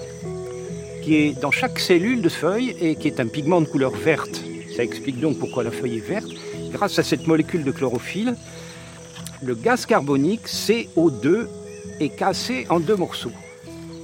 qui 1.01 1.15
est 1.15 1.39
dans 1.39 1.51
chaque 1.51 1.79
cellule 1.79 2.21
de 2.21 2.29
feuille 2.29 2.75
et 2.81 2.95
qui 2.95 3.07
est 3.07 3.19
un 3.19 3.27
pigment 3.27 3.61
de 3.61 3.65
couleur 3.65 3.91
verte, 3.91 4.43
ça 4.75 4.83
explique 4.83 5.19
donc 5.19 5.39
pourquoi 5.39 5.63
la 5.63 5.71
feuille 5.71 5.97
est 5.97 6.07
verte, 6.07 6.29
grâce 6.71 6.99
à 6.99 7.03
cette 7.03 7.27
molécule 7.27 7.63
de 7.63 7.71
chlorophylle, 7.71 8.35
le 9.41 9.55
gaz 9.55 9.85
carbonique 9.85 10.47
CO2 10.47 11.47
est 11.99 12.09
cassé 12.09 12.65
en 12.69 12.79
deux 12.79 12.95
morceaux. 12.95 13.31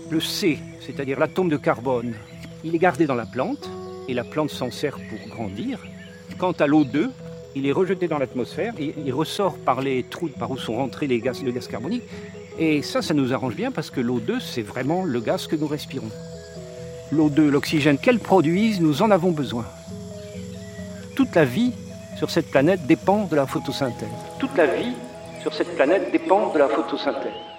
Le 0.09 0.19
C, 0.19 0.59
c'est-à-dire 0.79 1.19
l'atome 1.19 1.49
de 1.49 1.57
carbone, 1.57 2.13
il 2.63 2.73
est 2.73 2.79
gardé 2.79 3.05
dans 3.05 3.15
la 3.15 3.25
plante 3.25 3.69
et 4.07 4.13
la 4.13 4.23
plante 4.23 4.49
s'en 4.49 4.71
sert 4.71 4.97
pour 5.09 5.35
grandir. 5.35 5.79
Quant 6.37 6.51
à 6.53 6.67
l'O2, 6.67 7.09
il 7.55 7.65
est 7.65 7.71
rejeté 7.71 8.07
dans 8.07 8.17
l'atmosphère 8.17 8.73
il 8.79 9.13
ressort 9.13 9.57
par 9.57 9.81
les 9.81 10.03
trous 10.03 10.29
par 10.29 10.51
où 10.51 10.57
sont 10.57 10.75
rentrés 10.75 11.07
les 11.07 11.19
gaz, 11.19 11.43
le 11.43 11.51
gaz 11.51 11.67
carbonique. 11.67 12.03
Et 12.57 12.81
ça, 12.81 13.01
ça 13.01 13.13
nous 13.13 13.33
arrange 13.33 13.55
bien 13.55 13.71
parce 13.71 13.89
que 13.89 14.01
l'O2, 14.01 14.39
c'est 14.39 14.61
vraiment 14.61 15.03
le 15.03 15.19
gaz 15.19 15.47
que 15.47 15.55
nous 15.55 15.67
respirons. 15.67 16.11
L'O2, 17.11 17.49
l'oxygène 17.49 17.97
qu'elle 17.97 18.19
produise, 18.19 18.79
nous 18.79 19.01
en 19.01 19.11
avons 19.11 19.31
besoin. 19.31 19.65
Toute 21.15 21.35
la 21.35 21.45
vie 21.45 21.73
sur 22.17 22.29
cette 22.29 22.51
planète 22.51 22.85
dépend 22.87 23.25
de 23.25 23.35
la 23.35 23.45
photosynthèse. 23.47 24.09
Toute 24.39 24.55
la 24.55 24.67
vie 24.67 24.93
sur 25.41 25.53
cette 25.53 25.75
planète 25.75 26.11
dépend 26.11 26.53
de 26.53 26.59
la 26.59 26.67
photosynthèse. 26.67 27.50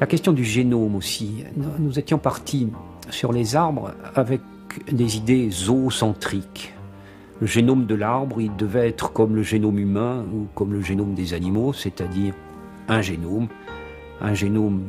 La 0.00 0.06
question 0.06 0.32
du 0.32 0.44
génome 0.44 0.94
aussi. 0.96 1.44
Nous- 1.56 1.98
étions 1.98 2.18
partis 2.18 2.68
sur 3.10 3.32
les 3.32 3.56
arbres 3.56 3.92
avec 4.14 4.40
des 4.92 5.16
idées 5.16 5.50
zoocentriques. 5.50 6.72
Le 7.40 7.46
génome 7.46 7.86
de 7.86 7.94
l'arbre, 7.94 8.40
il 8.40 8.54
devait 8.56 8.88
être 8.88 9.12
comme 9.12 9.34
le 9.34 9.42
génome 9.42 9.78
humain 9.78 10.24
ou 10.32 10.46
comme 10.54 10.72
le 10.72 10.82
génome 10.82 11.14
des 11.14 11.34
animaux, 11.34 11.72
c'est-à-dire 11.72 12.34
un 12.88 13.00
génome, 13.00 13.48
un 14.20 14.34
génome 14.34 14.82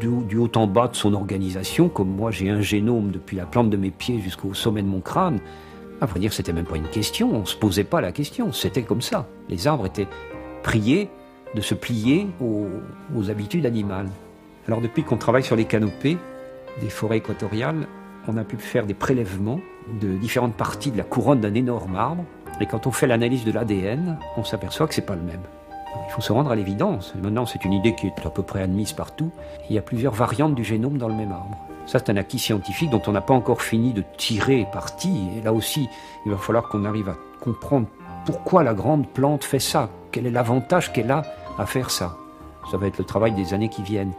du 0.00 0.36
haut 0.38 0.50
en 0.56 0.66
bas 0.66 0.88
de 0.88 0.96
son 0.96 1.12
organisation, 1.12 1.88
comme 1.88 2.08
moi 2.08 2.30
j'ai 2.30 2.48
un 2.48 2.62
génome 2.62 3.10
depuis 3.10 3.36
la 3.36 3.44
plante 3.44 3.68
de 3.70 3.76
mes 3.76 3.90
pieds 3.90 4.20
jusqu'au 4.20 4.54
sommet 4.54 4.82
de 4.82 4.88
mon 4.88 5.00
crâne. 5.00 5.38
À 6.02 6.06
vrai 6.06 6.18
dire, 6.18 6.32
c'était 6.32 6.52
même 6.52 6.64
pas 6.64 6.74
une 6.74 6.88
question, 6.88 7.30
on 7.32 7.44
se 7.44 7.54
posait 7.54 7.84
pas 7.84 8.00
la 8.00 8.10
question, 8.10 8.50
c'était 8.50 8.82
comme 8.82 9.02
ça. 9.02 9.28
Les 9.48 9.68
arbres 9.68 9.86
étaient 9.86 10.08
priés 10.64 11.08
de 11.54 11.60
se 11.60 11.74
plier 11.74 12.26
aux, 12.40 13.30
habitudes 13.30 13.66
animales. 13.66 14.08
Alors 14.66 14.80
depuis 14.80 15.04
qu'on 15.04 15.16
travaille 15.16 15.44
sur 15.44 15.54
les 15.54 15.64
canopées 15.64 16.18
des 16.80 16.90
forêts 16.90 17.18
équatoriales, 17.18 17.86
on 18.26 18.36
a 18.36 18.42
pu 18.42 18.56
faire 18.56 18.84
des 18.84 18.94
prélèvements 18.94 19.60
de 20.00 20.08
différentes 20.16 20.56
parties 20.56 20.90
de 20.90 20.98
la 20.98 21.04
couronne 21.04 21.40
d'un 21.40 21.54
énorme 21.54 21.94
arbre. 21.94 22.24
Et 22.60 22.66
quand 22.66 22.88
on 22.88 22.90
fait 22.90 23.06
l'analyse 23.06 23.44
de 23.44 23.52
l'ADN, 23.52 24.18
on 24.36 24.42
s'aperçoit 24.42 24.88
que 24.88 24.94
c'est 24.94 25.06
pas 25.06 25.14
le 25.14 25.22
même. 25.22 25.42
Il 26.08 26.12
faut 26.12 26.20
se 26.20 26.32
rendre 26.32 26.50
à 26.50 26.56
l'évidence. 26.56 27.14
Maintenant, 27.22 27.46
c'est 27.46 27.64
une 27.64 27.74
idée 27.74 27.94
qui 27.94 28.08
est 28.08 28.26
à 28.26 28.30
peu 28.30 28.42
près 28.42 28.60
admise 28.60 28.92
partout. 28.92 29.30
Il 29.70 29.76
y 29.76 29.78
a 29.78 29.82
plusieurs 29.82 30.14
variantes 30.14 30.56
du 30.56 30.64
génome 30.64 30.98
dans 30.98 31.08
le 31.08 31.14
même 31.14 31.30
arbre. 31.30 31.56
Ça, 31.86 31.98
c'est 31.98 32.10
un 32.10 32.16
acquis 32.16 32.38
scientifique 32.38 32.90
dont 32.90 33.02
on 33.06 33.12
n'a 33.12 33.20
pas 33.20 33.34
encore 33.34 33.62
fini 33.62 33.92
de 33.92 34.02
tirer 34.16 34.66
parti. 34.72 35.28
Et 35.36 35.42
là 35.42 35.52
aussi, 35.52 35.88
il 36.24 36.32
va 36.32 36.38
falloir 36.38 36.68
qu'on 36.68 36.84
arrive 36.84 37.08
à 37.08 37.16
comprendre 37.40 37.86
pourquoi 38.24 38.62
la 38.62 38.74
grande 38.74 39.06
plante 39.08 39.44
fait 39.44 39.58
ça. 39.58 39.90
Quel 40.12 40.26
est 40.26 40.30
l'avantage 40.30 40.92
qu'elle 40.92 41.10
a 41.10 41.22
à 41.58 41.66
faire 41.66 41.90
ça. 41.90 42.16
Ça 42.70 42.76
va 42.76 42.86
être 42.86 42.98
le 42.98 43.04
travail 43.04 43.32
des 43.32 43.54
années 43.54 43.68
qui 43.68 43.82
viennent. 43.82 44.12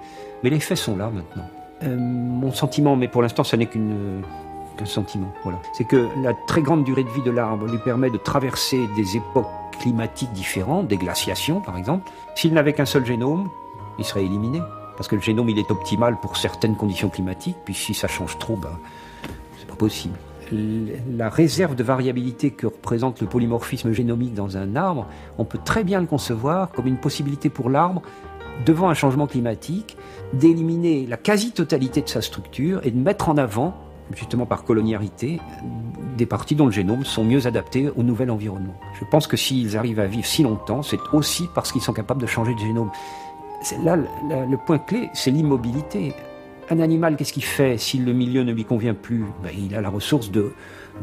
Mais 0.43 0.49
les 0.49 0.59
faits 0.59 0.77
sont 0.77 0.97
là 0.97 1.09
maintenant. 1.09 1.45
Euh, 1.83 1.97
mon 1.97 2.51
sentiment, 2.51 2.95
mais 2.95 3.07
pour 3.07 3.21
l'instant, 3.21 3.43
ce 3.43 3.55
n'est 3.55 3.65
qu'une 3.65 4.21
qu'un 4.77 4.85
sentiment. 4.85 5.31
Voilà. 5.43 5.59
C'est 5.73 5.83
que 5.83 6.07
la 6.21 6.33
très 6.47 6.61
grande 6.61 6.83
durée 6.83 7.03
de 7.03 7.09
vie 7.09 7.21
de 7.21 7.31
l'arbre 7.31 7.67
lui 7.67 7.77
permet 7.77 8.09
de 8.09 8.17
traverser 8.17 8.87
des 8.95 9.17
époques 9.17 9.47
climatiques 9.79 10.31
différentes, 10.33 10.87
des 10.87 10.97
glaciations 10.97 11.61
par 11.61 11.77
exemple. 11.77 12.09
S'il 12.35 12.53
n'avait 12.53 12.73
qu'un 12.73 12.85
seul 12.85 13.05
génome, 13.05 13.49
il 13.99 14.05
serait 14.05 14.25
éliminé. 14.25 14.61
Parce 14.95 15.07
que 15.07 15.15
le 15.15 15.21
génome, 15.21 15.49
il 15.49 15.59
est 15.59 15.71
optimal 15.71 16.19
pour 16.19 16.37
certaines 16.37 16.75
conditions 16.75 17.09
climatiques, 17.09 17.57
puis 17.65 17.73
si 17.73 17.93
ça 17.93 18.07
change 18.07 18.37
trop, 18.37 18.55
ben, 18.55 18.77
c'est 19.57 19.67
pas 19.67 19.75
possible. 19.75 20.15
La 20.51 21.29
réserve 21.29 21.75
de 21.75 21.83
variabilité 21.83 22.51
que 22.51 22.67
représente 22.67 23.21
le 23.21 23.27
polymorphisme 23.27 23.91
génomique 23.91 24.33
dans 24.33 24.57
un 24.57 24.75
arbre, 24.75 25.07
on 25.37 25.45
peut 25.45 25.59
très 25.63 25.83
bien 25.83 25.99
le 25.99 26.05
concevoir 26.05 26.71
comme 26.71 26.85
une 26.85 26.97
possibilité 26.97 27.49
pour 27.49 27.69
l'arbre, 27.69 28.03
devant 28.65 28.89
un 28.89 28.93
changement 28.93 29.25
climatique, 29.25 29.97
d'éliminer 30.33 31.07
la 31.07 31.17
quasi-totalité 31.17 32.01
de 32.01 32.09
sa 32.09 32.21
structure 32.21 32.81
et 32.83 32.91
de 32.91 32.99
mettre 32.99 33.29
en 33.29 33.37
avant, 33.37 33.73
justement 34.15 34.45
par 34.45 34.63
coloniarité, 34.63 35.39
des 36.17 36.27
parties 36.27 36.55
dont 36.55 36.65
le 36.67 36.71
génome 36.71 37.03
sont 37.03 37.23
mieux 37.23 37.47
adaptées 37.47 37.89
au 37.95 38.03
nouvel 38.03 38.29
environnement. 38.29 38.75
Je 38.99 39.05
pense 39.05 39.25
que 39.25 39.37
s'ils 39.37 39.75
arrivent 39.75 39.99
à 39.99 40.05
vivre 40.05 40.25
si 40.25 40.43
longtemps, 40.43 40.83
c'est 40.83 40.99
aussi 41.13 41.49
parce 41.55 41.71
qu'ils 41.71 41.81
sont 41.81 41.93
capables 41.93 42.21
de 42.21 42.27
changer 42.27 42.53
de 42.53 42.59
génome. 42.59 42.91
Là 43.83 43.95
le, 43.95 44.57
point 44.57 44.79
clé, 44.79 45.09
c'est 45.13 45.31
l'immobilité. 45.31 46.13
Un 46.69 46.79
animal, 46.79 47.15
qu'est-ce 47.15 47.33
qu'il 47.33 47.43
fait 47.43 47.77
si 47.77 47.97
le 47.97 48.13
milieu 48.13 48.43
ne 48.43 48.53
lui 48.53 48.65
convient 48.65 48.93
plus? 48.93 49.25
Ben, 49.43 49.51
Il 49.57 49.75
a 49.75 49.81
la 49.81 49.89
ressource 49.89 50.31
de, 50.31 50.53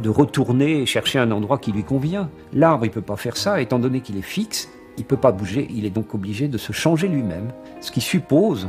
retourner 0.06 0.82
et 0.82 0.86
chercher 0.86 1.18
un 1.18 1.30
endroit 1.30 1.58
qui 1.58 1.72
lui 1.72 1.84
convient. 1.84 2.30
L'arbre, 2.52 2.86
il 2.86 2.90
peut 2.90 3.00
pas 3.00 3.16
faire 3.16 3.36
ça, 3.36 3.60
étant 3.60 3.78
donné 3.78 4.00
qu'il 4.00 4.16
est 4.16 4.22
fixe, 4.22 4.68
il 4.98 5.04
peut 5.04 5.16
pas 5.16 5.32
bouger, 5.32 5.68
il 5.70 5.84
est 5.84 5.90
donc 5.90 6.14
obligé 6.14 6.48
de 6.48 6.58
se 6.58 6.72
changer 6.72 7.08
lui-même, 7.08 7.52
ce 7.80 7.90
qui 7.90 8.00
suppose 8.00 8.68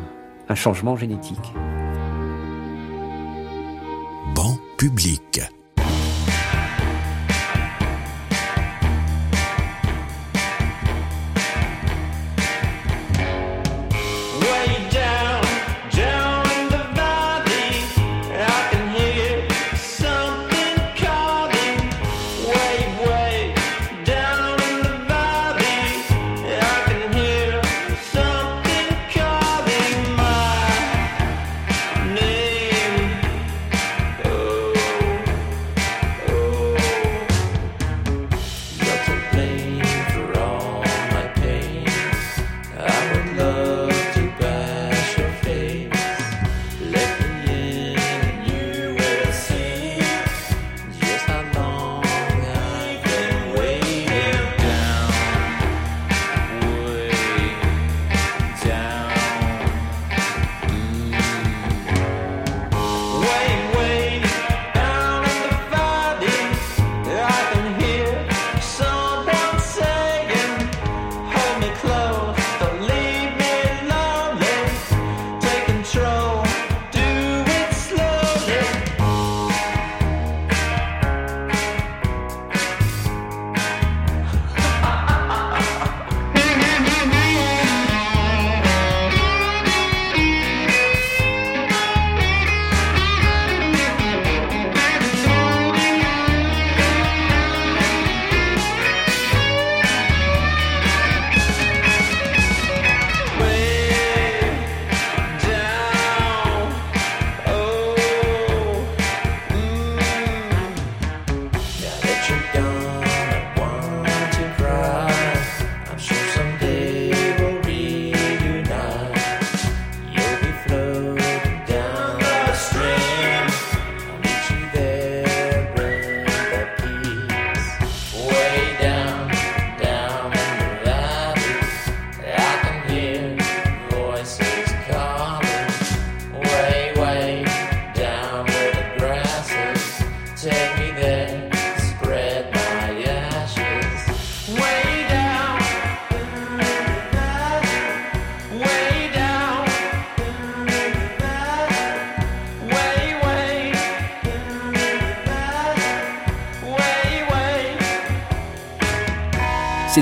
un 0.50 0.56
changement 0.56 0.96
génétique. 0.96 1.54
Public. 4.82 5.61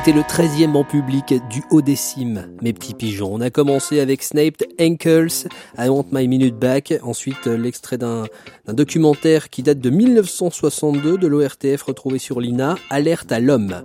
Le 0.10 0.22
13e 0.22 0.76
en 0.76 0.84
public 0.84 1.36
du 1.52 1.62
haut 1.70 1.84
des 1.84 1.96
cimes, 1.96 2.48
mes 2.64 2.74
petits 2.74 2.96
pigeons. 2.96 3.32
On 3.32 3.42
a 3.42 3.52
commencé 3.52 4.00
avec 4.00 4.24
Snaped 4.24 4.68
Ankles, 4.82 5.48
I 5.78 5.88
Want 5.88 6.08
My 6.12 6.28
Minute 6.28 6.58
Back. 6.58 6.96
Ensuite, 7.04 7.46
euh, 7.46 7.56
l'extrait 7.56 8.00
d'un 8.00 8.26
d'un 8.66 8.74
documentaire 8.74 9.52
qui 9.52 9.62
date 9.62 9.80
de 9.80 9.92
1962 9.92 11.20
de 11.20 11.28
l'ORTF 11.28 11.84
retrouvé 11.84 12.18
sur 12.18 12.42
l'INA, 12.42 12.76
Alerte 12.90 13.32
à 13.32 13.40
l'homme. 13.40 13.84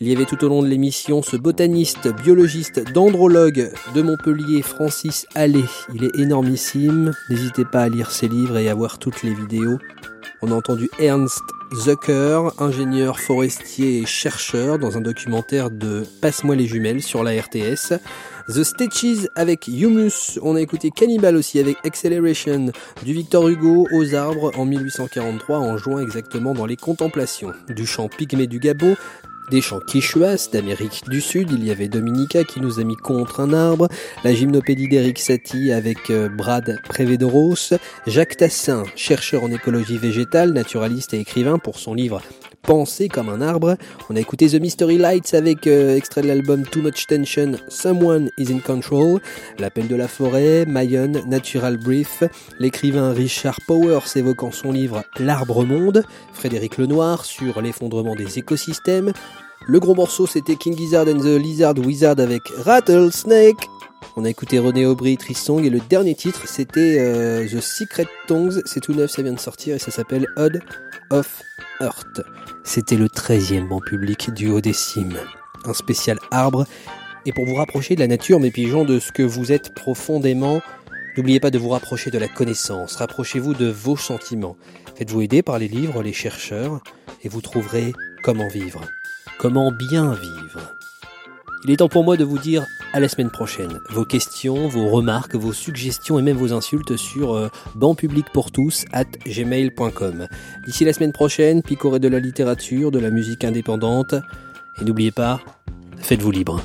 Il 0.00 0.08
y 0.08 0.14
avait 0.14 0.24
tout 0.24 0.44
au 0.44 0.48
long 0.48 0.62
de 0.62 0.68
l'émission 0.68 1.20
ce 1.20 1.36
botaniste, 1.36 2.14
biologiste, 2.22 2.92
dendrologue 2.92 3.72
de 3.92 4.02
Montpellier, 4.02 4.62
Francis 4.62 5.26
Allais. 5.34 5.64
Il 5.92 6.04
est 6.04 6.16
énormissime. 6.16 7.12
N'hésitez 7.28 7.64
pas 7.64 7.82
à 7.82 7.88
lire 7.88 8.12
ses 8.12 8.28
livres 8.28 8.56
et 8.56 8.68
à 8.68 8.74
voir 8.74 9.00
toutes 9.00 9.24
les 9.24 9.34
vidéos. 9.34 9.78
On 10.42 10.50
a 10.50 10.54
entendu 10.54 10.90
Ernst 10.98 11.42
Zucker, 11.72 12.52
ingénieur 12.58 13.18
forestier 13.18 14.00
et 14.00 14.06
chercheur, 14.06 14.78
dans 14.78 14.98
un 14.98 15.00
documentaire 15.00 15.70
de 15.70 16.04
Passe-moi 16.20 16.54
les 16.54 16.66
jumelles 16.66 17.02
sur 17.02 17.24
la 17.24 17.32
RTS. 17.32 17.94
The 18.48 18.62
Stitches 18.62 19.28
avec 19.34 19.66
Humus. 19.66 20.38
On 20.42 20.54
a 20.54 20.60
écouté 20.60 20.90
Cannibal 20.94 21.36
aussi 21.36 21.58
avec 21.58 21.78
Acceleration. 21.84 22.66
Du 23.02 23.14
Victor 23.14 23.48
Hugo 23.48 23.88
aux 23.92 24.14
arbres 24.14 24.52
en 24.56 24.66
1843 24.66 25.58
en 25.58 25.76
juin 25.78 26.02
exactement 26.02 26.54
dans 26.54 26.66
les 26.66 26.76
contemplations. 26.76 27.52
Du 27.68 27.86
chant 27.86 28.08
pygmée 28.08 28.46
du 28.46 28.60
Gabon 28.60 28.94
des 29.50 29.60
chants 29.60 29.80
quichuas 29.80 30.48
d'Amérique 30.52 31.02
du 31.08 31.20
Sud, 31.20 31.50
il 31.52 31.64
y 31.64 31.70
avait 31.70 31.88
Dominica 31.88 32.44
qui 32.44 32.60
nous 32.60 32.80
a 32.80 32.84
mis 32.84 32.96
contre 32.96 33.40
un 33.40 33.52
arbre, 33.52 33.88
la 34.24 34.34
gymnopédie 34.34 34.88
d'Eric 34.88 35.18
Satie 35.18 35.72
avec 35.72 36.10
euh, 36.10 36.28
Brad 36.28 36.80
Prévedoros, 36.88 37.74
Jacques 38.06 38.36
Tassin, 38.36 38.84
chercheur 38.94 39.44
en 39.44 39.50
écologie 39.50 39.98
végétale, 39.98 40.52
naturaliste 40.52 41.14
et 41.14 41.20
écrivain 41.20 41.58
pour 41.58 41.78
son 41.78 41.94
livre 41.94 42.22
Penser 42.66 43.08
comme 43.08 43.28
un 43.28 43.40
arbre. 43.42 43.76
On 44.10 44.16
a 44.16 44.20
écouté 44.20 44.48
The 44.48 44.60
Mystery 44.60 44.98
Lights 44.98 45.34
avec 45.34 45.68
euh, 45.68 45.96
extrait 45.96 46.22
de 46.22 46.26
l'album 46.26 46.64
Too 46.64 46.82
Much 46.82 47.06
Tension, 47.06 47.52
Someone 47.68 48.28
is 48.38 48.52
in 48.52 48.58
Control, 48.58 49.20
L'appel 49.60 49.86
de 49.86 49.94
la 49.94 50.08
forêt, 50.08 50.64
Mayon, 50.66 51.12
Natural 51.28 51.76
Brief, 51.76 52.24
l'écrivain 52.58 53.12
Richard 53.12 53.60
Powers 53.68 54.16
évoquant 54.16 54.50
son 54.50 54.72
livre 54.72 55.04
L'arbre 55.20 55.64
monde, 55.64 56.02
Frédéric 56.32 56.76
Lenoir 56.76 57.24
sur 57.24 57.62
l'effondrement 57.62 58.16
des 58.16 58.40
écosystèmes. 58.40 59.12
Le 59.68 59.78
gros 59.78 59.94
morceau 59.94 60.26
c'était 60.26 60.56
King 60.56 60.76
Gizzard 60.76 61.06
and 61.06 61.20
the 61.20 61.38
Lizard 61.38 61.78
Wizard 61.78 62.18
avec 62.18 62.42
Rattlesnake. 62.64 63.68
On 64.16 64.24
a 64.24 64.28
écouté 64.28 64.58
René 64.58 64.86
Aubry, 64.86 65.16
Tristong 65.16 65.64
et 65.64 65.70
le 65.70 65.78
dernier 65.88 66.16
titre 66.16 66.48
c'était 66.48 66.96
euh, 66.98 67.46
The 67.46 67.60
Secret 67.60 68.06
Tongues, 68.26 68.60
c'est 68.64 68.80
tout 68.80 68.92
neuf, 68.92 69.12
ça 69.12 69.22
vient 69.22 69.34
de 69.34 69.38
sortir 69.38 69.76
et 69.76 69.78
ça 69.78 69.92
s'appelle 69.92 70.26
Odd 70.36 70.60
of 71.10 71.42
Earth. 71.80 72.22
C'était 72.68 72.96
le 72.96 73.06
13e 73.06 73.68
banc 73.68 73.80
public 73.80 74.32
du 74.34 74.50
Haut 74.50 74.60
des 74.60 74.72
Cimes, 74.72 75.20
un 75.64 75.72
spécial 75.72 76.18
arbre. 76.32 76.66
Et 77.24 77.32
pour 77.32 77.46
vous 77.46 77.54
rapprocher 77.54 77.94
de 77.94 78.00
la 78.00 78.08
nature, 78.08 78.40
mes 78.40 78.50
pigeons, 78.50 78.84
de 78.84 78.98
ce 78.98 79.12
que 79.12 79.22
vous 79.22 79.52
êtes 79.52 79.72
profondément, 79.72 80.60
n'oubliez 81.16 81.38
pas 81.38 81.52
de 81.52 81.58
vous 81.58 81.68
rapprocher 81.68 82.10
de 82.10 82.18
la 82.18 82.26
connaissance, 82.26 82.96
rapprochez-vous 82.96 83.54
de 83.54 83.68
vos 83.68 83.96
sentiments. 83.96 84.56
Faites-vous 84.96 85.22
aider 85.22 85.42
par 85.42 85.60
les 85.60 85.68
livres, 85.68 86.02
les 86.02 86.12
chercheurs, 86.12 86.80
et 87.22 87.28
vous 87.28 87.40
trouverez 87.40 87.92
comment 88.24 88.48
vivre, 88.48 88.82
comment 89.38 89.70
bien 89.70 90.12
vivre. 90.12 90.75
Il 91.66 91.72
est 91.72 91.78
temps 91.78 91.88
pour 91.88 92.04
moi 92.04 92.16
de 92.16 92.22
vous 92.22 92.38
dire 92.38 92.64
à 92.92 93.00
la 93.00 93.08
semaine 93.08 93.28
prochaine. 93.28 93.80
Vos 93.90 94.04
questions, 94.04 94.68
vos 94.68 94.86
remarques, 94.86 95.34
vos 95.34 95.52
suggestions 95.52 96.16
et 96.16 96.22
même 96.22 96.36
vos 96.36 96.52
insultes 96.52 96.96
sur 96.96 97.34
euh, 97.34 97.48
banpublicpourtous 97.74 98.84
at 98.92 99.06
gmail.com. 99.26 100.28
D'ici 100.64 100.84
la 100.84 100.92
semaine 100.92 101.10
prochaine, 101.10 101.64
picorez 101.64 101.98
de 101.98 102.06
la 102.06 102.20
littérature, 102.20 102.92
de 102.92 103.00
la 103.00 103.10
musique 103.10 103.42
indépendante. 103.42 104.14
Et 104.80 104.84
n'oubliez 104.84 105.10
pas, 105.10 105.40
faites-vous 105.98 106.30
libre. 106.30 106.62